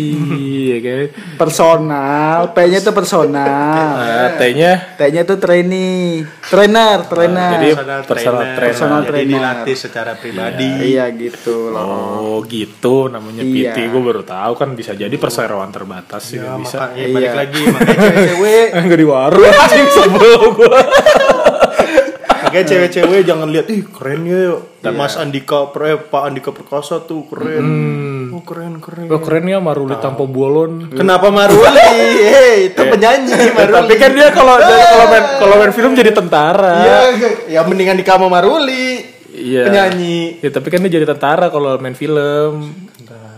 [0.66, 1.06] ya kan?
[1.38, 3.46] Personal, P-nya tuh personal.
[3.94, 7.54] Nah, T-nya T-nya tuh trainee, trainer, trainer.
[7.54, 8.50] jadi Personal personal trainer.
[8.50, 8.66] trainer.
[8.66, 9.30] Personal Jadi trainer.
[9.30, 10.68] dilatih secara pribadi.
[10.90, 11.86] Iya gitu loh.
[11.86, 13.70] Oh gitu namanya Iya.
[13.70, 16.90] PT, gue baru tahu kan bisa jadi perseroan terbatas sih Ya, bisa.
[16.90, 17.38] maka, ya, balik Iya.
[17.38, 20.78] lagi makanya cewek-cewek Enggak di warung anjing sebel gue.
[22.54, 24.62] Makanya cewek-cewek jangan lihat ih keren ya
[24.94, 27.66] Mas Andika Pre Pak Andika Perkasa tuh keren
[28.30, 30.86] oh keren keren Lo keren ya Maruli tanpa bolon.
[30.94, 31.82] kenapa Maruli
[32.22, 36.76] Hei, itu penyanyi Maruli Tapi kan dia kalau kalau main kalau main film jadi tentara.
[36.78, 36.98] Iya,
[37.50, 39.02] ya mendingan di kamu Maruli.
[39.34, 39.66] Iya.
[39.66, 40.38] Penyanyi.
[40.38, 42.70] Ya tapi kan dia jadi tentara kalau main film.
[42.94, 43.33] Tentara.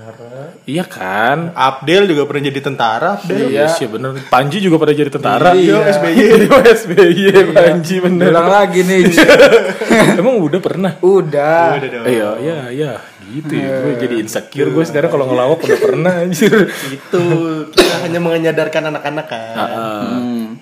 [0.66, 1.54] Iya kan?
[1.54, 3.22] Abdel juga pernah jadi tentara.
[3.22, 3.54] Abdel.
[3.54, 4.18] Iya sih bener.
[4.26, 5.54] Panji juga pada jadi tentara.
[5.54, 6.18] Iya, SBY.
[6.18, 7.22] Iya, SBY
[7.54, 8.34] Panji bener.
[8.34, 9.14] Bilang lagi nih.
[10.20, 10.98] Emang udah pernah?
[10.98, 11.78] Udah.
[11.78, 12.04] Udah dong.
[12.10, 12.92] Iya, iya, iya.
[13.30, 13.78] Gitu ya.
[13.78, 16.50] Gue jadi insecure gue sekarang kalau ngelawak udah pernah anjir.
[16.90, 17.22] Itu
[17.70, 19.54] kita hanya menyadarkan anak-anak kan.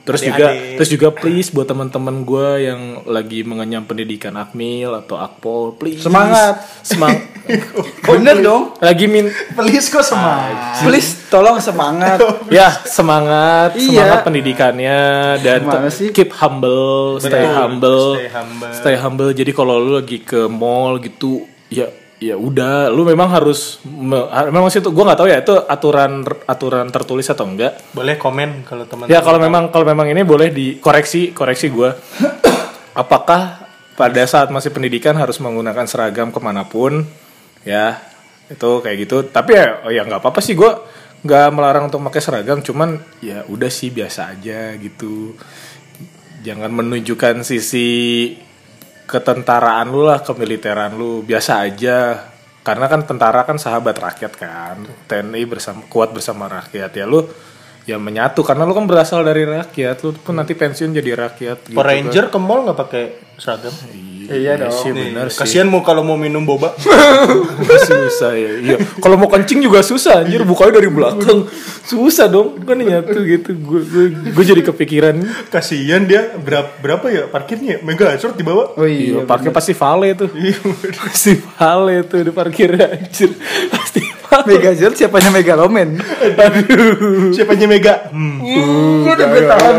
[0.04, 0.36] Ah, Terus Adik-adik.
[0.36, 6.04] juga terus juga please buat teman-teman gue yang lagi mengenyam pendidikan Akmil atau Akpol, please.
[6.04, 6.60] Semangat.
[6.80, 7.24] Semang
[8.04, 8.76] Bener dong.
[8.78, 10.84] lagi min Please kok semangat.
[10.84, 12.20] Please tolong semangat.
[12.52, 14.04] ya semangat Iya.
[14.04, 15.00] semangat pendidikannya
[15.40, 16.12] dan sih?
[16.12, 18.72] keep humble stay humble Stay humble.
[18.74, 21.88] stay humble jadi kalau lu lagi ke mall gitu ya
[22.24, 26.24] ya udah lu memang harus me- memang sih itu gue nggak tahu ya itu aturan
[26.48, 27.76] aturan tertulis atau enggak.
[27.92, 29.12] Boleh komen kalau teman-teman.
[29.12, 31.92] ya kalau memang kalau memang ini boleh dikoreksi koreksi gue
[33.02, 37.04] apakah pada saat masih pendidikan harus menggunakan seragam ke mana pun?
[37.68, 38.00] Ya
[38.48, 39.28] itu kayak gitu.
[39.28, 40.70] Tapi ya oh ya nggak apa apa sih gue
[41.24, 45.36] nggak melarang untuk pakai seragam cuman ya udah sih biasa aja gitu.
[46.44, 48.32] Jangan menunjukkan sisi
[49.04, 51.24] ketentaraan lu lah kemiliteran lu.
[51.24, 52.30] Biasa aja.
[52.64, 54.76] Karena kan tentara kan sahabat rakyat kan.
[55.08, 56.90] TNI bersama kuat bersama rakyat.
[56.96, 57.28] Ya lu
[57.84, 58.40] ya menyatu.
[58.40, 60.00] Karena lu kan berasal dari rakyat.
[60.04, 63.04] Lu pun nanti pensiun jadi rakyat gitu Ranger ke mall nggak pakai
[63.36, 63.72] seragam?
[64.30, 64.72] Iya dong.
[64.72, 65.40] sih Nih, bener sih.
[65.42, 66.72] Kasihan mau kalau mau minum boba.
[67.88, 68.76] susah ya iya.
[69.02, 70.46] Kalau mau kencing juga susah anjir.
[70.46, 71.48] Bukanya dari belakang.
[71.84, 72.62] Susah dong.
[72.64, 73.52] Kan nyatu gitu.
[73.58, 75.16] Gue gue gue jadi kepikiran.
[75.50, 76.32] Kasihan dia.
[76.38, 77.82] Berapa berapa ya parkirnya?
[77.84, 78.76] Mega Azur dibawa.
[78.78, 79.28] Oh iya iya.
[79.28, 80.30] parkir pasti vale tuh.
[80.34, 80.60] Iya,
[80.96, 83.30] pasti vale tuh di parkir anjir.
[83.72, 84.13] Pasti
[84.48, 86.00] Megazord siapanya Megaloman.
[87.30, 87.94] Siapanya Mega?
[88.08, 88.40] Hmm.
[89.04, 89.74] Udah gue tahan.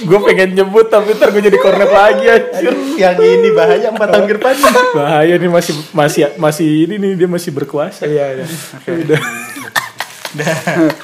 [0.00, 4.26] gue pengen nyebut tapi ntar gue jadi kornet lagi anjir Yang ini bahaya empat tahun
[4.26, 4.54] ke depan.
[4.94, 8.44] bahaya nih masih masih masih ini nih dia masih berkuasa Iya, iya.
[8.86, 9.20] udah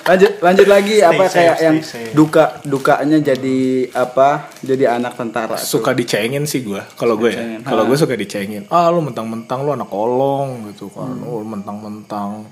[0.06, 2.14] lanjut lanjut lagi apa safe, kayak yang safe.
[2.14, 5.66] duka dukanya jadi apa jadi anak tentara tuh.
[5.66, 7.42] suka dicengin sih gue kalau gue ya.
[7.66, 8.70] Kalau gue suka dicengin.
[8.70, 11.18] Ah lu mentang-mentang lu anak kolong gitu kan.
[11.26, 12.46] Oh lu mentang-mentang.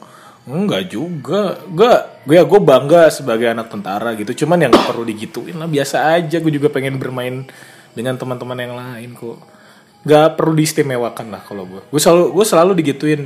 [0.45, 1.63] Enggak juga.
[1.71, 1.93] Gue
[2.27, 4.45] gue ya gue bangga sebagai anak tentara gitu.
[4.45, 6.43] Cuman yang nggak perlu digituin lah biasa aja.
[6.43, 7.47] Gue juga pengen bermain
[7.95, 9.39] dengan teman-teman yang lain kok.
[10.05, 13.23] Nggak perlu diistimewakan lah kalau gue gue selalu gue selalu digituin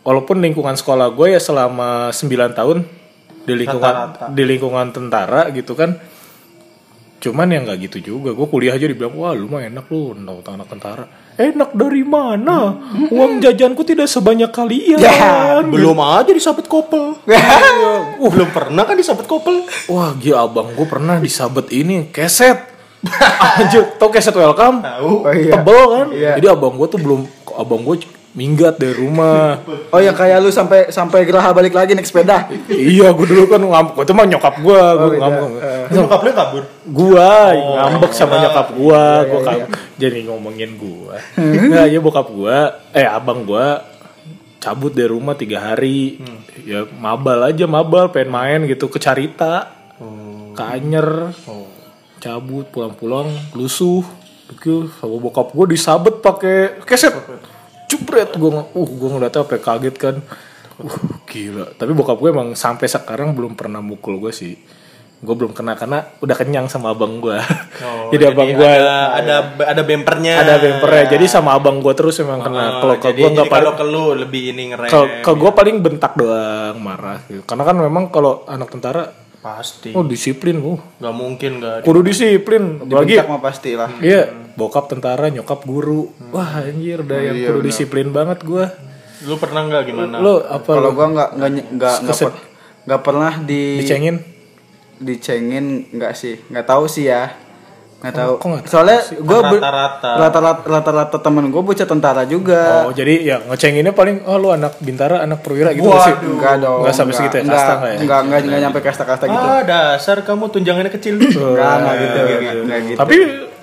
[0.00, 2.78] walaupun lingkungan sekolah gue ya selama 9 tahun
[3.40, 4.24] di lingkungan Rata-rata.
[4.30, 5.96] di lingkungan tentara gitu kan
[7.20, 10.50] cuman ya nggak gitu juga gue kuliah aja dibilang wah lu mah enak lu tahu
[10.50, 11.04] anak tentara
[11.36, 17.20] enak dari mana uang jajanku tidak sebanyak kalian Ya, Belum aja disabet kopel.
[17.28, 19.68] uh, belum pernah kan disabet kopel?
[19.86, 22.56] wah gila abang gue pernah disabet ini keset
[23.56, 25.12] anjir tau keset welcome Tahu.
[25.20, 25.52] Oh, iya.
[25.54, 26.32] tebel kan Iya.
[26.40, 27.20] jadi abang gue tuh belum
[27.52, 28.00] abang gue
[28.32, 29.58] minggat dari rumah.
[29.90, 32.46] Oh yang kayak lu sampai sampai geraha balik lagi naik sepeda.
[32.70, 33.98] iya, gue dulu kan ngamuk.
[33.98, 35.50] Itu mah nyokap gue, gue ngamuk.
[35.90, 36.62] Itu nyokap lu kabur.
[36.86, 41.18] Gua ngambek sama nyokap gua, gua kam- jadi ngomongin gua.
[41.36, 42.58] Nah, ya bokap gua,
[42.90, 43.82] eh abang gua
[44.58, 46.20] cabut dari rumah tiga hari,
[46.62, 49.72] ya mabal aja mabal, pengen main gitu ke Carita,
[50.52, 51.32] ke Anyer,
[52.18, 54.04] cabut pulang-pulang lusuh,
[54.52, 57.10] gitu sama bokap gua disabet pakai keset,
[57.90, 60.16] cupret gua, ng- uh gua ngeliatnya sampai kaget kan,
[60.78, 61.66] uh gila.
[61.72, 64.54] Tapi bokap gue emang sampai sekarang belum pernah mukul gue sih
[65.20, 69.36] gue belum kena karena udah kenyang sama abang gue Oh, jadi, abang gue ada ada
[69.68, 70.40] ada bempernya.
[70.40, 73.46] ada bempernya jadi sama abang gue terus emang kena kalau ke jadi, gue jadi nggak
[73.46, 74.88] kalau paling ke lu lebih ini ngerem.
[74.88, 77.44] ke, ke gue paling bentak doang marah gitu.
[77.44, 79.92] karena kan memang kalau anak tentara Pasti.
[79.92, 81.76] oh disiplin uh Nggak mungkin nggak.
[81.80, 83.90] kudu disiplin apalagi Bentak mah pasti lah.
[83.98, 84.24] iya
[84.60, 86.12] bokap tentara nyokap guru.
[86.28, 88.68] Wah anjir udah yang kudu disiplin banget gue
[89.24, 90.16] Lu pernah nggak gimana?
[90.20, 91.94] lo apa Kalau lo gua nggak nggak nggak
[92.88, 94.16] nggak pernah di dicengin?
[94.96, 96.36] Dicengin nggak sih.
[96.48, 97.28] Nggak tahu sih ya.
[98.00, 98.32] Nggak tahu.
[98.64, 100.10] soalnya gue Rata-rata.
[100.16, 102.88] rata-rata rata-rata temen gue bocah tentara juga.
[102.88, 106.14] Oh jadi ya ngecenginnya paling oh lu anak bintara anak perwira gitu nggak sih?
[106.24, 107.42] Enggak dong nggak sampai segitu ya?
[107.44, 107.98] enggak kasta nggak ya?
[108.00, 109.44] enggak enggak, enggak nyampe kasta-kasta gitu.
[109.44, 111.14] Ah dasar kamu tunjangannya kecil.
[111.20, 111.36] enggak
[111.76, 112.98] enggak gitu enggak, enggak gitu.
[113.04, 113.16] Tapi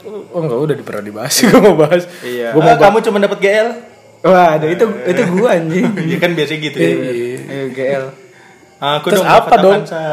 [0.07, 2.03] oh enggak udah pernah dibahas gue mau bahas.
[2.21, 2.51] Iya.
[2.51, 3.69] Gue mau Ah, kamu cuma dapat GL.
[4.17, 6.73] waduh itu itu gua anjing Iya kan biasa gitu.
[6.75, 6.89] ya.
[7.37, 8.03] Ayo, GL
[8.77, 9.73] Aku Terus dong apa dong?
[9.81, 10.05] Avanza.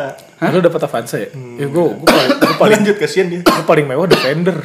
[0.46, 1.28] Lu dapat Avanza ya?
[1.32, 3.40] Ya gue gue paling gue paling Lanjut kasihan dia.
[3.40, 4.56] gue paling mewah Defender.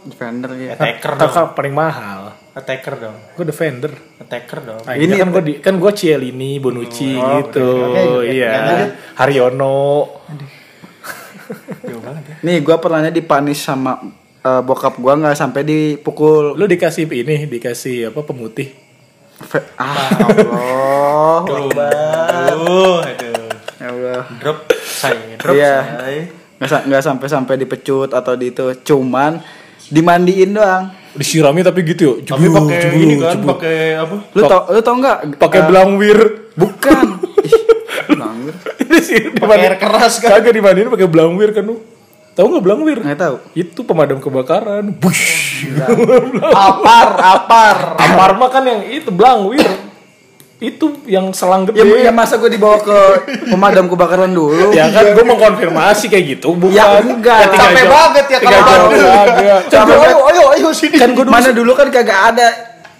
[0.00, 1.22] Defender ya Attacker dong.
[1.26, 2.20] Kakak paling mahal.
[2.50, 3.16] Attacker dong.
[3.34, 3.92] Gue Defender.
[4.16, 4.80] Attacker dong.
[4.82, 7.68] Nah, ini kan gue di, kan gue Cielini, Bonucci gitu.
[8.22, 8.88] iya.
[9.16, 9.80] Haryono.
[11.82, 12.34] Jauh banget ya.
[12.42, 13.98] nih gua pernahnya dipanis sama
[14.40, 18.72] eh, bokap gua nggak sampai dipukul Lu dikasih ini, dikasih apa pemutih.
[19.40, 20.12] Fe- ah
[21.40, 21.40] Allah
[22.46, 23.48] Aduh, aduh.
[23.74, 25.74] ya Allah Drop saya, drop Iya.
[25.96, 26.22] saya.
[26.56, 29.40] nggak sa- nggak sampai sampai dipecut atau di itu cuman
[29.86, 32.36] dimandiin doang Disirami tapi gitu ya.
[32.36, 34.14] Tapi pakai ini kan, pakai apa?
[34.30, 36.18] lu tau lu tau nggak pakai Eh, belangwir.
[36.54, 37.06] bukan
[37.42, 37.60] Ih,
[38.06, 38.54] belangwir
[39.34, 40.36] Pakai air keras kan.
[40.36, 41.80] Kagak dimandiin pakai belangwir kan lu.
[42.40, 42.98] Tahu nggak belangwir?
[42.98, 44.96] nggak tahu Itu pemadam kebakaran.
[44.96, 45.60] Bush.
[46.56, 49.60] apar apar Amar mah kan yang itu belangwir.
[50.56, 52.04] Itu yang selang ya, gede.
[52.04, 52.98] ya masa gue dibawa ke
[53.44, 56.76] pemadam kebakaran dulu Ya kan gue mengkonfirmasi kayak gitu bukan.
[56.76, 57.48] Ya enggak.
[57.48, 58.60] tinggal Capek banget ya kalau
[59.68, 60.16] Capek gua- banget.
[60.32, 60.96] ayo, ayo sini.
[60.96, 62.48] kan gue dulu mana dulu kan kagak ada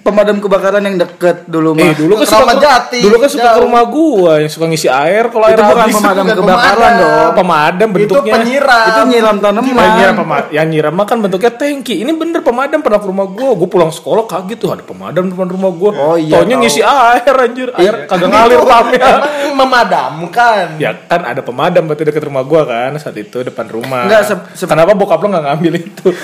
[0.01, 3.61] pemadam kebakaran yang deket dulu mah Eh dulu kan suka Jati, dulu kan suka ke
[3.61, 5.95] rumah gua yang suka ngisi air kalau air itu bukan habis.
[5.95, 6.99] pemadam bukan kebakaran pemadam.
[6.99, 8.33] dong pemadam bentuknya.
[8.35, 8.83] penyiram.
[8.83, 11.95] itu nyiram Yang tanaman nyiram, pema- yang nyiram mah kan bentuknya tangki.
[11.99, 13.51] Ini bener pemadam pernah ke rumah gua.
[13.53, 15.91] Gua pulang sekolah kaget tuh ada pemadam depan rumah gua.
[15.93, 17.69] Oh iya, Taunya ngisi air anjir.
[17.73, 18.59] Air kagak ngalir.
[18.61, 20.77] Emang memadamkan.
[20.77, 24.09] Ya kan ada pemadam berarti deket rumah gua kan saat itu depan rumah.
[24.09, 26.09] Enggak, se- se- Kenapa bokap lo nggak ngambil itu?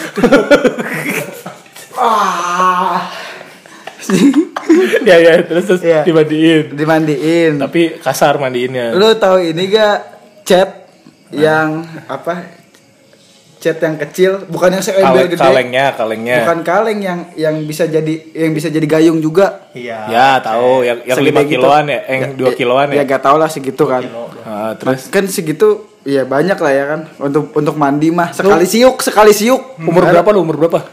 [5.09, 6.03] ya ya terus, terus Iya.
[6.03, 6.73] dimandiin.
[6.73, 8.93] dimandiin Tapi kasar mandiinnya.
[8.93, 9.97] lu tahu ini gak
[10.43, 10.71] cat
[11.29, 12.55] yang apa
[13.57, 16.37] cat yang kecil bukan yang seember Kaleng, gede kalengnya, kalengnya.
[16.41, 20.07] bukan kaleng yang yang bisa jadi yang bisa jadi gayung juga Iya.
[20.07, 21.59] Ya tahu yang yang lima gitu.
[21.59, 23.05] kiloan ya, yang dua kiloan ya ya.
[23.07, 24.05] gak tau lah segitu kan
[24.41, 29.03] Ah, terus kan segitu ya banyak lah ya kan untuk untuk mandi mah sekali siuk
[29.03, 30.39] sekali siuk umur berapa lu?
[30.41, 30.87] Umur berapa?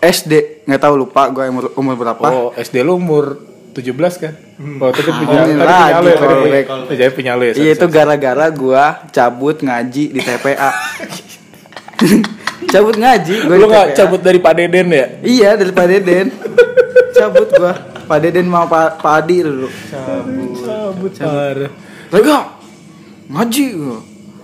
[0.00, 4.34] SD nggak tahu lupa gue umur umur berapa Oh, SD lu umur 17 kan?
[4.82, 6.10] Oh, itu kan punya, lagi, lu
[6.50, 7.52] ya, oh, jadi punya lu ya.
[7.54, 10.70] Iya itu gara-gara gua cabut ngaji di TPA.
[12.74, 15.06] cabut ngaji gua Lu nggak cabut dari Pak Deden ya?
[15.22, 16.26] Iya dari Pak Deden.
[17.16, 17.72] cabut gua.
[18.10, 19.68] Pak Deden mau Pak Pak Adi dulu.
[20.66, 21.12] Cabut.
[21.14, 21.70] Parah.
[22.10, 22.38] Lega.
[23.30, 23.98] Ngaji gua.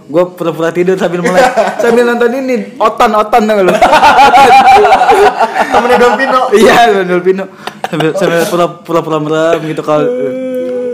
[0.07, 1.43] Gua pura-pura tidur sambil mulai
[1.83, 3.75] sambil nonton ini otan-otan tau gak lu.
[5.73, 6.41] Temennya Don Pino.
[6.55, 7.45] iya, Donald Pino.
[7.87, 10.07] Sambil sambil pura- pura-pura merem gitu kalau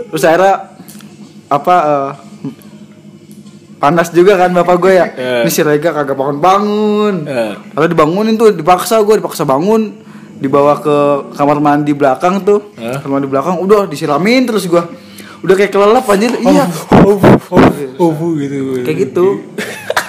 [0.07, 0.53] terus akhirnya
[1.45, 2.09] apa eh,
[3.77, 5.05] panas juga kan bapak gue ya.
[5.09, 5.39] Iya.
[5.43, 7.15] Ini si Rega kagak bangun-bangun.
[7.25, 7.53] Eh.
[7.69, 10.01] Kalau dibangunin tuh dipaksa gue dipaksa bangun
[10.33, 10.95] dibawa ke
[11.37, 12.99] kamar mandi belakang tuh Hah?
[12.99, 14.81] kamar mandi belakang udah disiramin terus gue
[15.43, 16.65] udah kayak kelelap anjir iya
[17.03, 17.19] Oh,
[17.51, 17.59] oh,
[17.99, 18.79] oh, gitu.
[18.81, 19.25] kayak gitu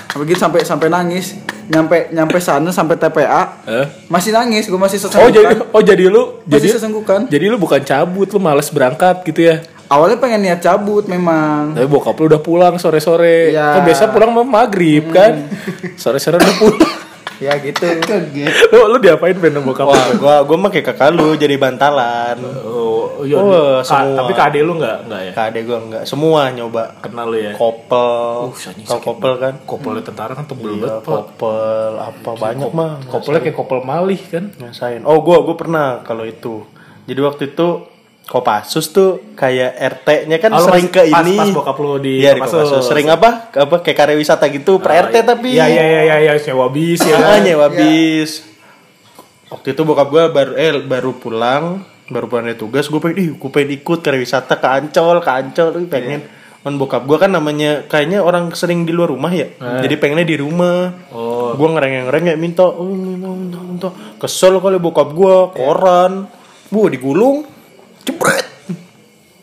[0.09, 3.87] sampai gitu sampai sampai nangis nyampe nyampe sana sampai TPA Eh?
[4.07, 7.83] masih nangis gue masih Oh sesenggukan jadi oh jadi lu jadi sesenggukan jadi lu bukan
[7.83, 9.59] cabut lu males berangkat gitu ya.
[9.85, 13.51] awalnya pengen niat cabut memang Tapi bokap lu udah pulang sore-sore.
[13.51, 13.79] Iya.
[13.79, 15.45] Kan biasa pulang mau maghrib kan.
[15.95, 16.91] Sore-sore udah pulang.
[17.37, 17.83] Ya gitu
[18.71, 20.15] lu lu diapain Ben sama bokap Wah, lu?
[20.19, 22.39] gua gua mah kayak kakak lu jadi bantalan.
[22.63, 23.37] Oh, iya.
[23.37, 24.17] Oh, Ka- semua.
[24.17, 25.33] tapi ke adek lu enggak enggak ya?
[25.33, 26.83] Kade gua enggak, semua nyoba.
[27.01, 27.53] Kenal lu ya?
[27.53, 28.07] Kopel,
[28.45, 29.55] Uh, Tau kopel kan?
[29.63, 31.11] Kopelnya tentara kan tebel Iya, banget, Pak.
[31.11, 31.65] kopel
[31.97, 32.93] apa banyak mah.
[33.05, 34.45] Kopelnya kayak kopel malih kan?
[34.55, 35.03] Ngasain.
[35.03, 36.63] Oh, gua gua pernah kalau itu.
[37.05, 37.69] Jadi waktu itu
[38.25, 41.37] Kopassus tuh kayak RT-nya kan Oh, sering pas- ke pas- ini.
[41.37, 42.73] pas bokap lu di Iya, di Kopassus.
[42.73, 42.85] Kopassus.
[42.89, 43.53] Sering apa?
[43.53, 45.53] Apa kayak karya wisata gitu, per RT tapi.
[45.53, 47.21] Iya iya iya iya, iya sewa bis ya.
[47.21, 48.49] Ah, nyewa bis.
[49.47, 53.29] Waktu itu bokap gua baru eh baru pulang, baru pulang dari tugas, gue pengen, ih,
[53.33, 56.21] gue pengen ikut karya wisata ke Ancol, ke Ancol, pengen.
[56.59, 60.41] Kan bokap gua kan namanya kayaknya orang sering di luar rumah ya, jadi pengennya di
[60.41, 61.07] rumah.
[61.13, 61.53] Oh.
[61.55, 63.89] Gua ngereng-ngereng minta, oh, minta, minta, minta.
[64.17, 66.25] Kesel kali bokap gua, koran,
[66.67, 67.45] bu digulung,
[68.05, 68.47] jebret,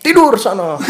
[0.02, 0.78] tidur sana.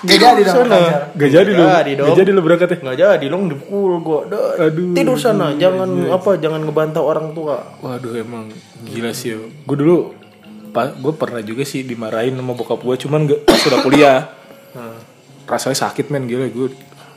[0.00, 1.12] Gak jadi dong sana.
[1.12, 1.60] Gak jadi lu.
[1.60, 2.06] Jadi dong.
[2.08, 2.76] Gak jadi lu berangkat ya?
[2.80, 4.24] Nggak jadi dong dipukul gua.
[4.32, 4.96] Dah, Aduh.
[4.96, 7.60] tidur sana, jangan apa, jangan ngebantah orang tua.
[7.84, 8.48] Waduh emang
[8.88, 9.36] gila sih.
[9.68, 10.16] Gue dulu
[10.70, 14.18] gue pernah juga sih dimarahin sama bokap gue cuman gak pas udah kuliah
[15.50, 16.70] rasanya sakit men gila gue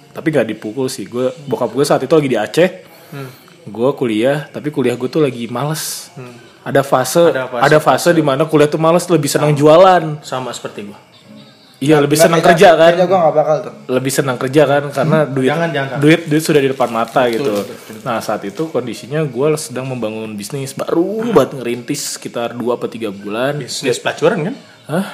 [0.10, 2.70] tapi gak dipukul sih gue bokap gue saat itu lagi di Aceh
[3.64, 6.10] gue kuliah tapi kuliah gue tuh lagi males
[6.63, 10.49] ada fase Ada ada fase- fase, di mana kuliah tuh males lebih senang jualan Sama
[10.49, 10.99] seperti gua.
[11.78, 15.17] iya lebih senang kerja kan Kerja gue gak bakal tuh lebih senang kerja kan karena
[15.26, 15.97] duit Jangan, jangan.
[15.99, 17.52] duit duit sudah di depan mata gitu.
[18.02, 23.10] Nah saat itu kondisinya gue sedang membangun bisnis baru buat ngerintis sekitar 2 atau tiga
[23.10, 23.60] bulan.
[23.60, 24.56] Bisnis pelacuran kan?
[24.86, 25.08] Hah?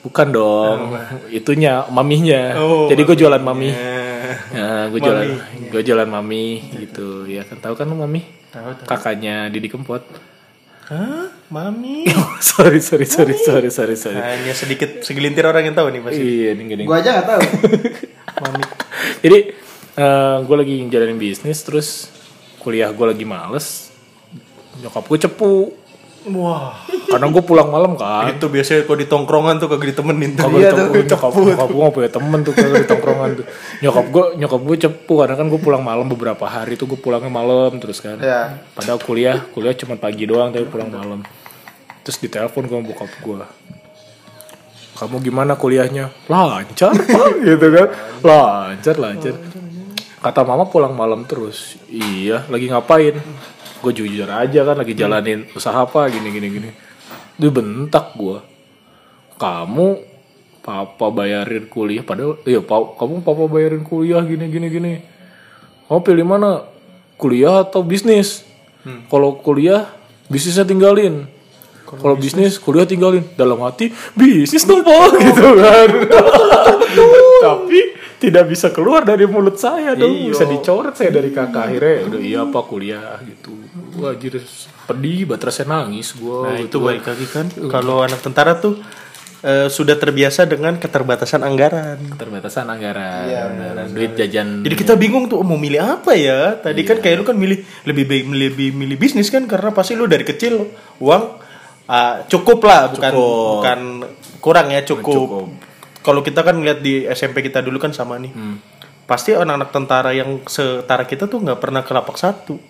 [0.00, 0.94] Bukan dong,
[1.28, 2.60] itunya mamihnya.
[2.60, 3.72] Oh, Jadi gue jualan mami.
[3.72, 5.26] Eh, Nah, gue jualan
[5.66, 6.44] gue jualan mami
[6.76, 8.20] gitu ya kan tahu kan lu mami?
[8.48, 8.86] tahu tahu.
[8.86, 10.04] Kakaknya Didi Kempot.
[10.84, 11.32] Hah?
[11.48, 12.04] Mami?
[12.44, 14.20] sorry sorry sorry sorry sorry sorry.
[14.20, 16.20] Hanya sedikit segelintir orang yang tahu nih pasti.
[16.20, 16.82] Iya, ini gini.
[16.84, 17.40] Gue aja gak tahu
[19.24, 19.38] Jadi
[20.44, 21.88] gue lagi jalanin bisnis terus
[22.60, 23.92] kuliah gue lagi males.
[24.82, 25.52] Nyokap gue cepu
[26.24, 28.32] Wah, karena gue pulang malam kan.
[28.32, 30.48] itu biasanya kalau di tongkrongan tuh kagak ditemenin tuh.
[30.48, 33.46] Kagak Iya tuh, nyokap, nyokap gue gak punya temen tuh kagak di tongkrongan tuh.
[33.84, 37.28] Nyokap gue nyokap gue cepu karena kan gue pulang malam beberapa hari tuh gue pulangnya
[37.28, 38.16] malam terus kan.
[38.24, 41.20] Ya Padahal kuliah kuliah cuma pagi doang tapi pulang malam.
[42.08, 43.44] Terus ditelepon gue sama bokap gue.
[44.94, 46.08] Kamu gimana kuliahnya?
[46.30, 47.88] Lancar Pak," gitu kan.
[48.24, 49.34] Lancar lancar.
[50.24, 51.76] Kata mama pulang malam terus.
[51.92, 53.20] Iya, lagi ngapain?
[53.84, 56.70] Gue jujur aja kan lagi jalanin usaha apa gini gini gini.
[57.36, 58.40] Dia bentak gue.
[59.36, 59.88] Kamu
[60.64, 64.92] papa bayarin kuliah padahal iya pa, kamu papa bayarin kuliah gini gini gini.
[65.84, 66.64] Kamu pilih mana?
[67.20, 68.40] Kuliah atau bisnis?
[69.12, 69.92] Kalau kuliah
[70.32, 71.28] bisnisnya tinggalin.
[71.84, 73.20] Kalau bisnis kuliah tinggalin.
[73.36, 75.88] Dalam hati bisnis dong pak gitu kan.
[77.44, 77.80] Tapi
[78.18, 80.30] tidak bisa keluar dari mulut saya dong.
[80.30, 83.52] Bisa dicoret saya dari kakak akhirnya udah iya apa kuliah gitu.
[84.00, 84.40] Wah jadi
[84.84, 86.50] pedih banget rasanya nangis gua.
[86.50, 86.78] Nah, itu gitu.
[86.80, 87.46] balik lagi kan.
[87.50, 88.80] Kalau anak tentara tuh
[89.44, 91.98] eh, sudah terbiasa dengan keterbatasan anggaran.
[92.16, 93.86] Keterbatasan anggaran, beneran.
[93.92, 94.62] duit jajan.
[94.64, 96.56] Jadi kita bingung tuh mau milih apa ya?
[96.58, 100.08] Tadi kan kayak lu kan milih lebih baik lebih milih bisnis kan karena pasti lu
[100.08, 100.70] dari kecil
[101.02, 101.22] uang
[101.90, 103.48] ah, cukup lah, bukan Cukup.
[103.60, 103.80] bukan
[104.40, 105.12] kurang ya cukup.
[105.12, 105.73] Cukup.
[106.04, 108.30] Kalau kita kan lihat di SMP kita dulu kan sama nih.
[109.08, 112.60] Pasti anak-anak tentara yang setara kita tuh nggak pernah ke lapak satu.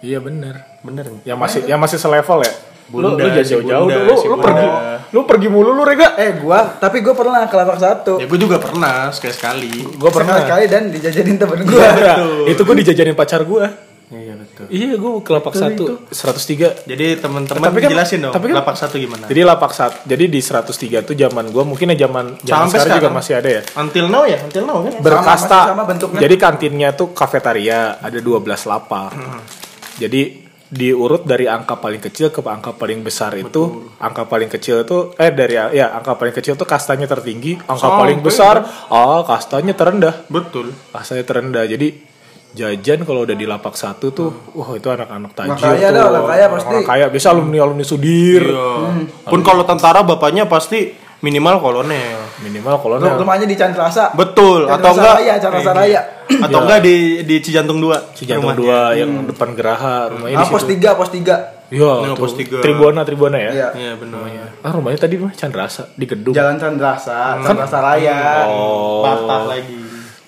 [0.00, 0.64] Iya bener.
[0.80, 1.20] Bener?
[1.28, 2.54] Yang masih yang masih selevel ya.
[2.88, 4.66] lu, Bunda, lu si jauh-jauh Bunda, lu, si lu pergi
[5.12, 6.16] lu pergi mulu lu Rega.
[6.16, 9.72] Eh gue Tapi gue pernah ke lapak satu Ya gue juga pernah sekali sekali.
[10.00, 10.40] Gua pernah.
[10.40, 12.14] Sekali-kali dan dijajanin temen gue Iya,
[12.48, 13.87] itu gue dijajanin pacar gue.
[14.08, 14.64] Iya betul.
[14.72, 16.88] Iya, gue ke lapak satu, 103.
[16.88, 19.28] Jadi teman-teman kan- jelasin dong tapi kan- lapak satu gimana?
[19.28, 22.88] Jadi lapak satu, jadi di 103 tuh zaman gue mungkin ya zaman zaman Sampai sekarang,
[22.88, 23.12] juga sekarang.
[23.20, 23.62] masih ada ya.
[23.76, 24.92] Until now ya, until now kan?
[25.04, 25.60] Berkasta.
[25.68, 26.20] sama bentuknya.
[26.24, 29.12] Jadi kantinnya tuh kafetaria, ada 12 lapak.
[30.00, 30.22] Jadi
[30.68, 35.32] diurut dari angka paling kecil ke angka paling besar itu, angka paling kecil itu eh
[35.32, 38.00] dari ya angka paling kecil tuh kastanya tertinggi, angka Sampai.
[38.08, 38.56] paling besar
[38.88, 40.28] ah kastanya terendah.
[40.28, 40.72] Betul.
[40.92, 41.64] Kastanya terendah.
[41.64, 42.07] Jadi
[42.48, 46.02] jajan kalau udah di lapak satu tuh, wah itu anak-anak tajir kaya tuh.
[46.02, 46.72] orang kaya pasti.
[46.72, 48.44] Orang kaya bisa alumni alumni sudir.
[49.22, 52.18] Pun kalau tentara bapaknya pasti minimal kolonel.
[52.40, 53.18] Minimal kolonel.
[53.18, 54.64] Rumahnya di Candrasa Betul.
[54.64, 55.14] Chandra Atau enggak?
[55.18, 56.00] Saraya, Chandra Saraya.
[56.28, 56.96] Atau enggak di
[57.26, 58.14] di Cijantung 2.
[58.14, 60.64] Cijantung dua yang depan Geraha rumahnya Ah, di pos.
[60.64, 61.36] 3, pos 3
[61.68, 62.24] Iya, Iya, tuh.
[62.24, 62.64] pos tiga.
[62.64, 63.50] Tribuana Tribuana ya.
[63.52, 64.24] Iya Iya benar.
[64.64, 66.32] Ah rumahnya tadi mah Chandrasa di gedung.
[66.32, 69.04] Jalan Candrasa, Candrasa Raya Oh.
[69.04, 69.76] Patah lagi.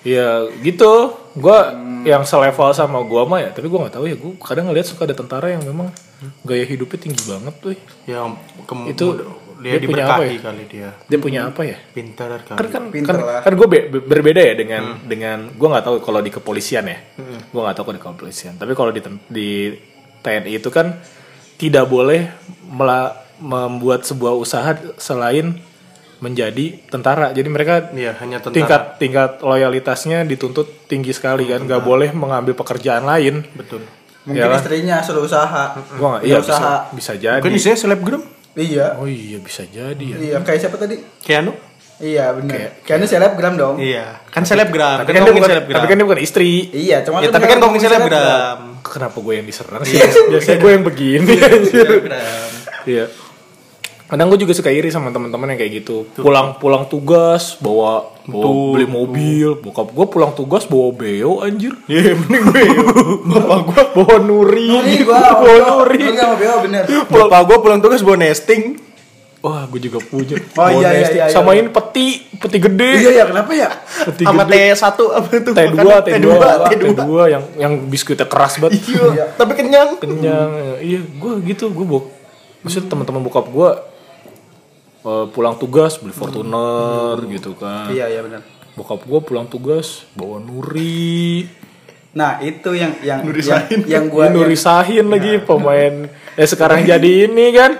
[0.05, 1.17] Iya gitu.
[1.31, 1.71] Gua
[2.01, 4.15] yang selevel sama gua mah ya, tapi gua nggak tahu ya.
[4.15, 5.87] Gua kadang ngeliat suka ada tentara yang memang
[6.41, 7.71] gaya hidupnya tinggi banget tuh.
[8.03, 8.25] Yang
[8.65, 9.05] kem- Itu
[9.61, 10.41] dia, dia punya apa diberkahi ya?
[10.41, 10.89] kali dia.
[11.05, 11.77] Dia punya apa ya?
[11.93, 12.57] Pintar kali.
[12.57, 13.41] Kan kan Pinter kan, lah.
[13.45, 13.67] kan gue
[14.01, 16.97] berbeda ya dengan dengan gua nggak tahu kalau di kepolisian ya.
[17.47, 18.53] Gue nggak tahu kalau di kepolisian.
[18.57, 19.49] Tapi kalau di, di
[20.19, 20.99] TNI itu kan
[21.55, 22.27] tidak boleh
[22.65, 25.57] mela- membuat sebuah usaha selain
[26.21, 27.33] menjadi tentara.
[27.33, 28.55] Jadi mereka Iya, hanya tentara.
[28.55, 31.65] tingkat tingkat loyalitasnya dituntut tinggi sekali kan.
[31.65, 33.41] Nggak boleh mengambil pekerjaan lain.
[33.51, 33.81] Betul.
[34.21, 34.61] Mungkin Ya kan?
[34.61, 35.73] istrinya suruh usaha.
[35.97, 36.75] Gua Dia iya bisa, usaha.
[36.93, 37.41] bisa jadi.
[37.41, 38.21] Mungkin isinya selebgram.
[38.53, 39.01] Iya.
[39.01, 40.17] Oh iya bisa jadi ya.
[40.21, 41.01] Iya, kayak siapa tadi?
[41.25, 41.57] Keanu?
[42.01, 42.81] Iya, benar.
[42.81, 43.75] Kayak- selebgram dong.
[43.77, 45.01] Iya, kan selebgram.
[45.01, 45.75] Tapi kan, dia ngomongin bukan, selebgram.
[45.77, 46.51] tapi kan dia bukan istri.
[46.69, 48.57] Iya, cuma Ya, tapi kan ngomongin selebgram.
[48.81, 50.01] Kenapa gue yang diserang sih?
[50.01, 51.33] Biasanya gue yang begini.
[51.65, 52.49] Selebgram.
[52.85, 53.05] Iya.
[54.11, 56.03] Kadang gue juga suka iri sama teman-teman yang kayak gitu.
[56.19, 59.49] Pulang pulang tugas bawa bawa Betul, beli mobil.
[59.55, 61.79] Bokap gue pulang tugas bawa beo anjir.
[61.87, 62.63] Iya, mending gue.
[63.23, 64.67] Bapak gue bawa nuri.
[64.67, 65.31] Nuri gua.
[65.47, 66.11] bawa nuri.
[66.11, 66.83] Mau beo bener.
[67.07, 68.83] Bapak gue pulang tugas bawa nesting.
[69.39, 70.35] Wah, gue juga punya.
[70.59, 71.21] Oh, Bawa iya, iya, nesting.
[71.23, 71.33] iya, iya.
[71.33, 72.91] Sama ini peti, peti gede.
[72.99, 73.71] Iya, iya, kenapa ya?
[74.11, 74.75] Peti Sama gede.
[74.75, 75.49] T1 apa itu?
[75.55, 76.27] T2, Makanan T2,
[76.67, 76.83] T2.
[76.99, 78.83] T2 yang yang biskuitnya keras banget.
[78.91, 80.03] Iya, tapi kenyang.
[80.03, 80.51] kenyang
[80.83, 82.05] iya gue gitu gue bok
[82.61, 83.69] maksudnya teman-teman bokap gue
[85.05, 87.89] eh, pulang tugas beli Fortuner gitu kan.
[87.91, 88.41] Iya, iya benar.
[88.71, 91.43] bokap gue pulang tugas bawa Nuri.
[92.11, 93.79] Nah, itu yang yang Nuri yang, Sahin.
[93.87, 96.07] yang gua gua Nuri Sahin lagi pemain.
[96.35, 97.71] Ya sekarang jadi ini kan?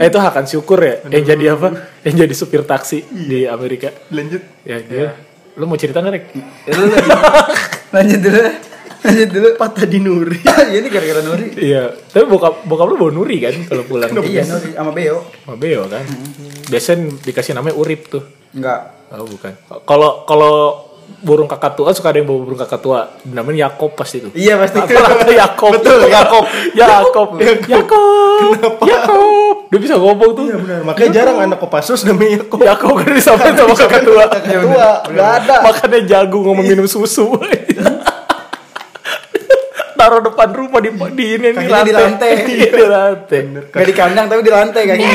[0.00, 1.04] Eh itu Hakan Syukur ya?
[1.12, 1.68] Yang jadi apa?
[2.00, 3.92] Yang jadi supir taksi di Amerika.
[4.08, 4.40] Lanjut.
[4.64, 5.08] ya dia.
[5.60, 6.24] Lu mau cerita nggak Rek?
[6.66, 6.72] Ya,
[7.94, 8.42] lanjut dulu.
[9.04, 9.48] Lanjut dulu.
[9.54, 10.38] Patah di Nuri.
[10.64, 11.46] Iya, ini gara-gara Nuri.
[11.56, 15.22] iya tapi bokap bokap lu bawa Nuri kan kalau pulang Iya, Nuri sama Beo.
[15.44, 16.02] sama Beo kan
[16.66, 18.80] biasanya dikasih namanya Urip tuh Enggak.
[19.10, 19.52] Oh bukan.
[19.84, 20.54] Kalau kalau
[21.20, 23.12] burung kakak tua suka ada yang bawa burung kakak tua.
[23.24, 24.28] Namanya Yakob pasti itu.
[24.32, 24.78] Iya, pasti.
[24.78, 25.70] Rata-rata Yakob.
[25.74, 26.44] Betul, Yakob.
[26.72, 27.28] Yakob.
[27.66, 28.78] Yakob.
[28.80, 29.56] Yakob.
[29.68, 30.44] Dia bisa ngomong tuh.
[30.44, 30.80] Iya benar.
[30.84, 32.58] Makanya jarang anak Kopassus namanya kok.
[32.58, 34.24] Yakob kan disamain sama kakak tua.
[34.30, 35.54] Tua, enggak ada.
[35.62, 37.26] Makanya jago ngomong minum susu.
[40.04, 42.30] Taruh depan rumah di di ini di Kakinya di lantai.
[42.44, 43.40] Iya, di lantai.
[43.72, 45.08] Gak di kandang tapi di lantai kayaknya.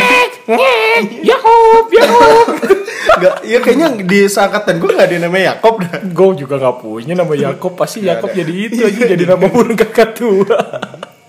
[1.21, 2.47] Yakob, Yakob.
[2.89, 6.01] Enggak, iya kayaknya di seangkatan gue enggak ada namanya Yakob dah.
[6.09, 10.17] Gue juga gak punya nama Yakob Pasti Yakob jadi itu aja Jadi nama burung kakak
[10.17, 10.57] tua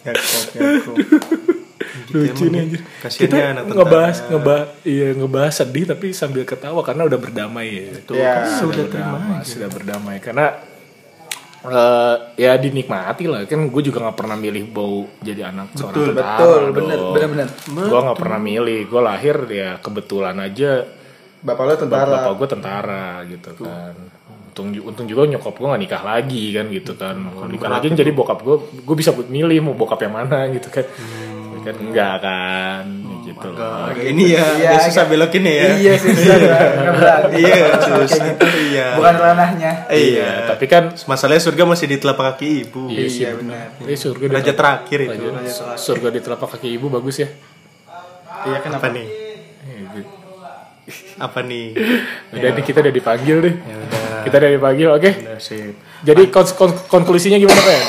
[0.08, 0.96] Yakob, Yakob.
[2.10, 3.76] Lucu nih anjir Kita anak tentara.
[3.76, 8.84] ngebahas ngebahas Iya ngebahas sedih Tapi sambil ketawa Karena udah berdamai ya Ya, kan Sudah
[8.90, 10.46] berdamai Sudah berdamai Karena
[11.66, 16.06] eh, Ya dinikmati lah Kan gue juga gak pernah milih Bau jadi anak seorang Betul,
[16.14, 16.72] tentara betul, dong.
[16.72, 17.48] bener, bener, bener.
[17.88, 20.72] Gue gak pernah milih Gue lahir ya kebetulan aja
[21.40, 22.12] Bapak lo tentara.
[22.20, 23.96] Bapak gue tentara gitu kan.
[24.50, 27.16] Untung, untung juga nyokap gue gak nikah lagi kan gitu kan.
[27.16, 30.84] Kalau nikah lagi jadi bokap gue, gue bisa milih mau bokap yang mana gitu kan.
[31.60, 32.84] Kan enggak kan,
[33.20, 33.92] gitu loh.
[33.92, 35.64] Ini ya, Iya, agak susah agak- belokin ya.
[35.74, 36.58] Iya susah ya.
[37.40, 38.18] Iya, susah.
[38.24, 38.44] gitu.
[38.66, 38.86] Iya.
[38.96, 39.72] Bukan ranahnya.
[39.86, 42.88] Iya, tapi kan masalahnya surga masih di telapak kaki ibu.
[42.88, 43.76] iya sih Iya, benar.
[43.78, 45.24] Ini surga di Raja terakhir itu.
[45.76, 47.28] surga di telapak kaki ibu bagus ya.
[48.42, 48.86] Iya, Apa kenapa?
[48.88, 49.06] nih?
[51.18, 51.66] Apa nih?
[52.34, 53.54] Udah nih kita udah dipanggil deh.
[53.54, 54.20] Ya udah.
[54.20, 55.10] Kita udah dipanggil, oke.
[56.00, 57.80] Jadi kon- kon- konklusinya gimana kan?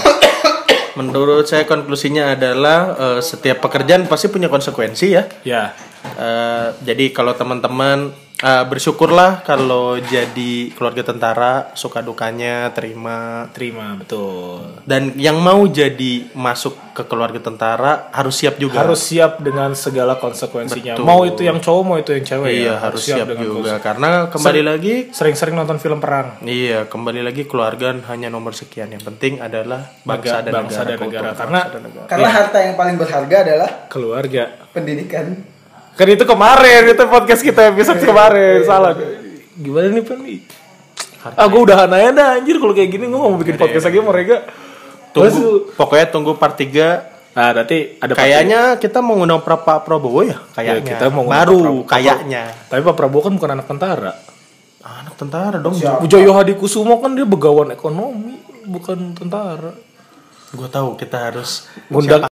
[1.09, 5.23] Menurut saya konklusinya adalah eh, setiap pekerjaan pasti punya konsekuensi ya.
[5.41, 8.09] Ya, Eh, jadi kalau teman-teman
[8.41, 14.81] eh, bersyukurlah kalau jadi keluarga tentara suka dukanya terima terima betul.
[14.83, 20.19] dan yang mau jadi masuk ke keluarga tentara harus siap juga Harus siap dengan segala
[20.19, 20.99] konsekuensinya.
[20.99, 21.07] Betul.
[21.07, 22.75] Mau itu yang cowok, mau itu yang cewek iya ya.
[22.83, 27.95] harus siap, dengan juga karena kembali lagi sering-sering nonton film perang iya kembali lagi keluarga
[28.11, 31.21] hanya nomor sekian yang penting adalah bangsa Baga- dan bangsa negara, dan negara.
[31.23, 32.05] bangsa Karena- dan negara.
[32.11, 34.43] Karena harta yang paling berharga adalah keluarga
[34.75, 35.25] pendidikan.
[35.95, 38.95] Kan itu kemarin itu podcast kita episode kemarin salah.
[39.57, 40.19] gimana nih pan
[41.37, 44.09] ah gue udah aja dah anjir kalau kayak gini gue mau bikin podcast lagi sama
[44.09, 44.37] Rega.
[45.11, 50.19] Tunggu pokoknya tunggu part 3 nah nanti ada kayaknya kita mau ngundang pra- Pak Prabowo
[50.25, 50.35] ya?
[50.51, 50.97] Kayaknya.
[50.99, 52.43] Kita mau ngundang baru Pak kayaknya.
[52.67, 54.11] Tapi Pak Prabowo kan bukan anak tentara.
[54.81, 55.77] Anak tentara dong.
[55.77, 56.01] Siap.
[56.01, 59.71] Wijoyo Hadikusumo kan dia begawan ekonomi bukan tentara.
[60.51, 62.27] Gue tahu kita harus ngundang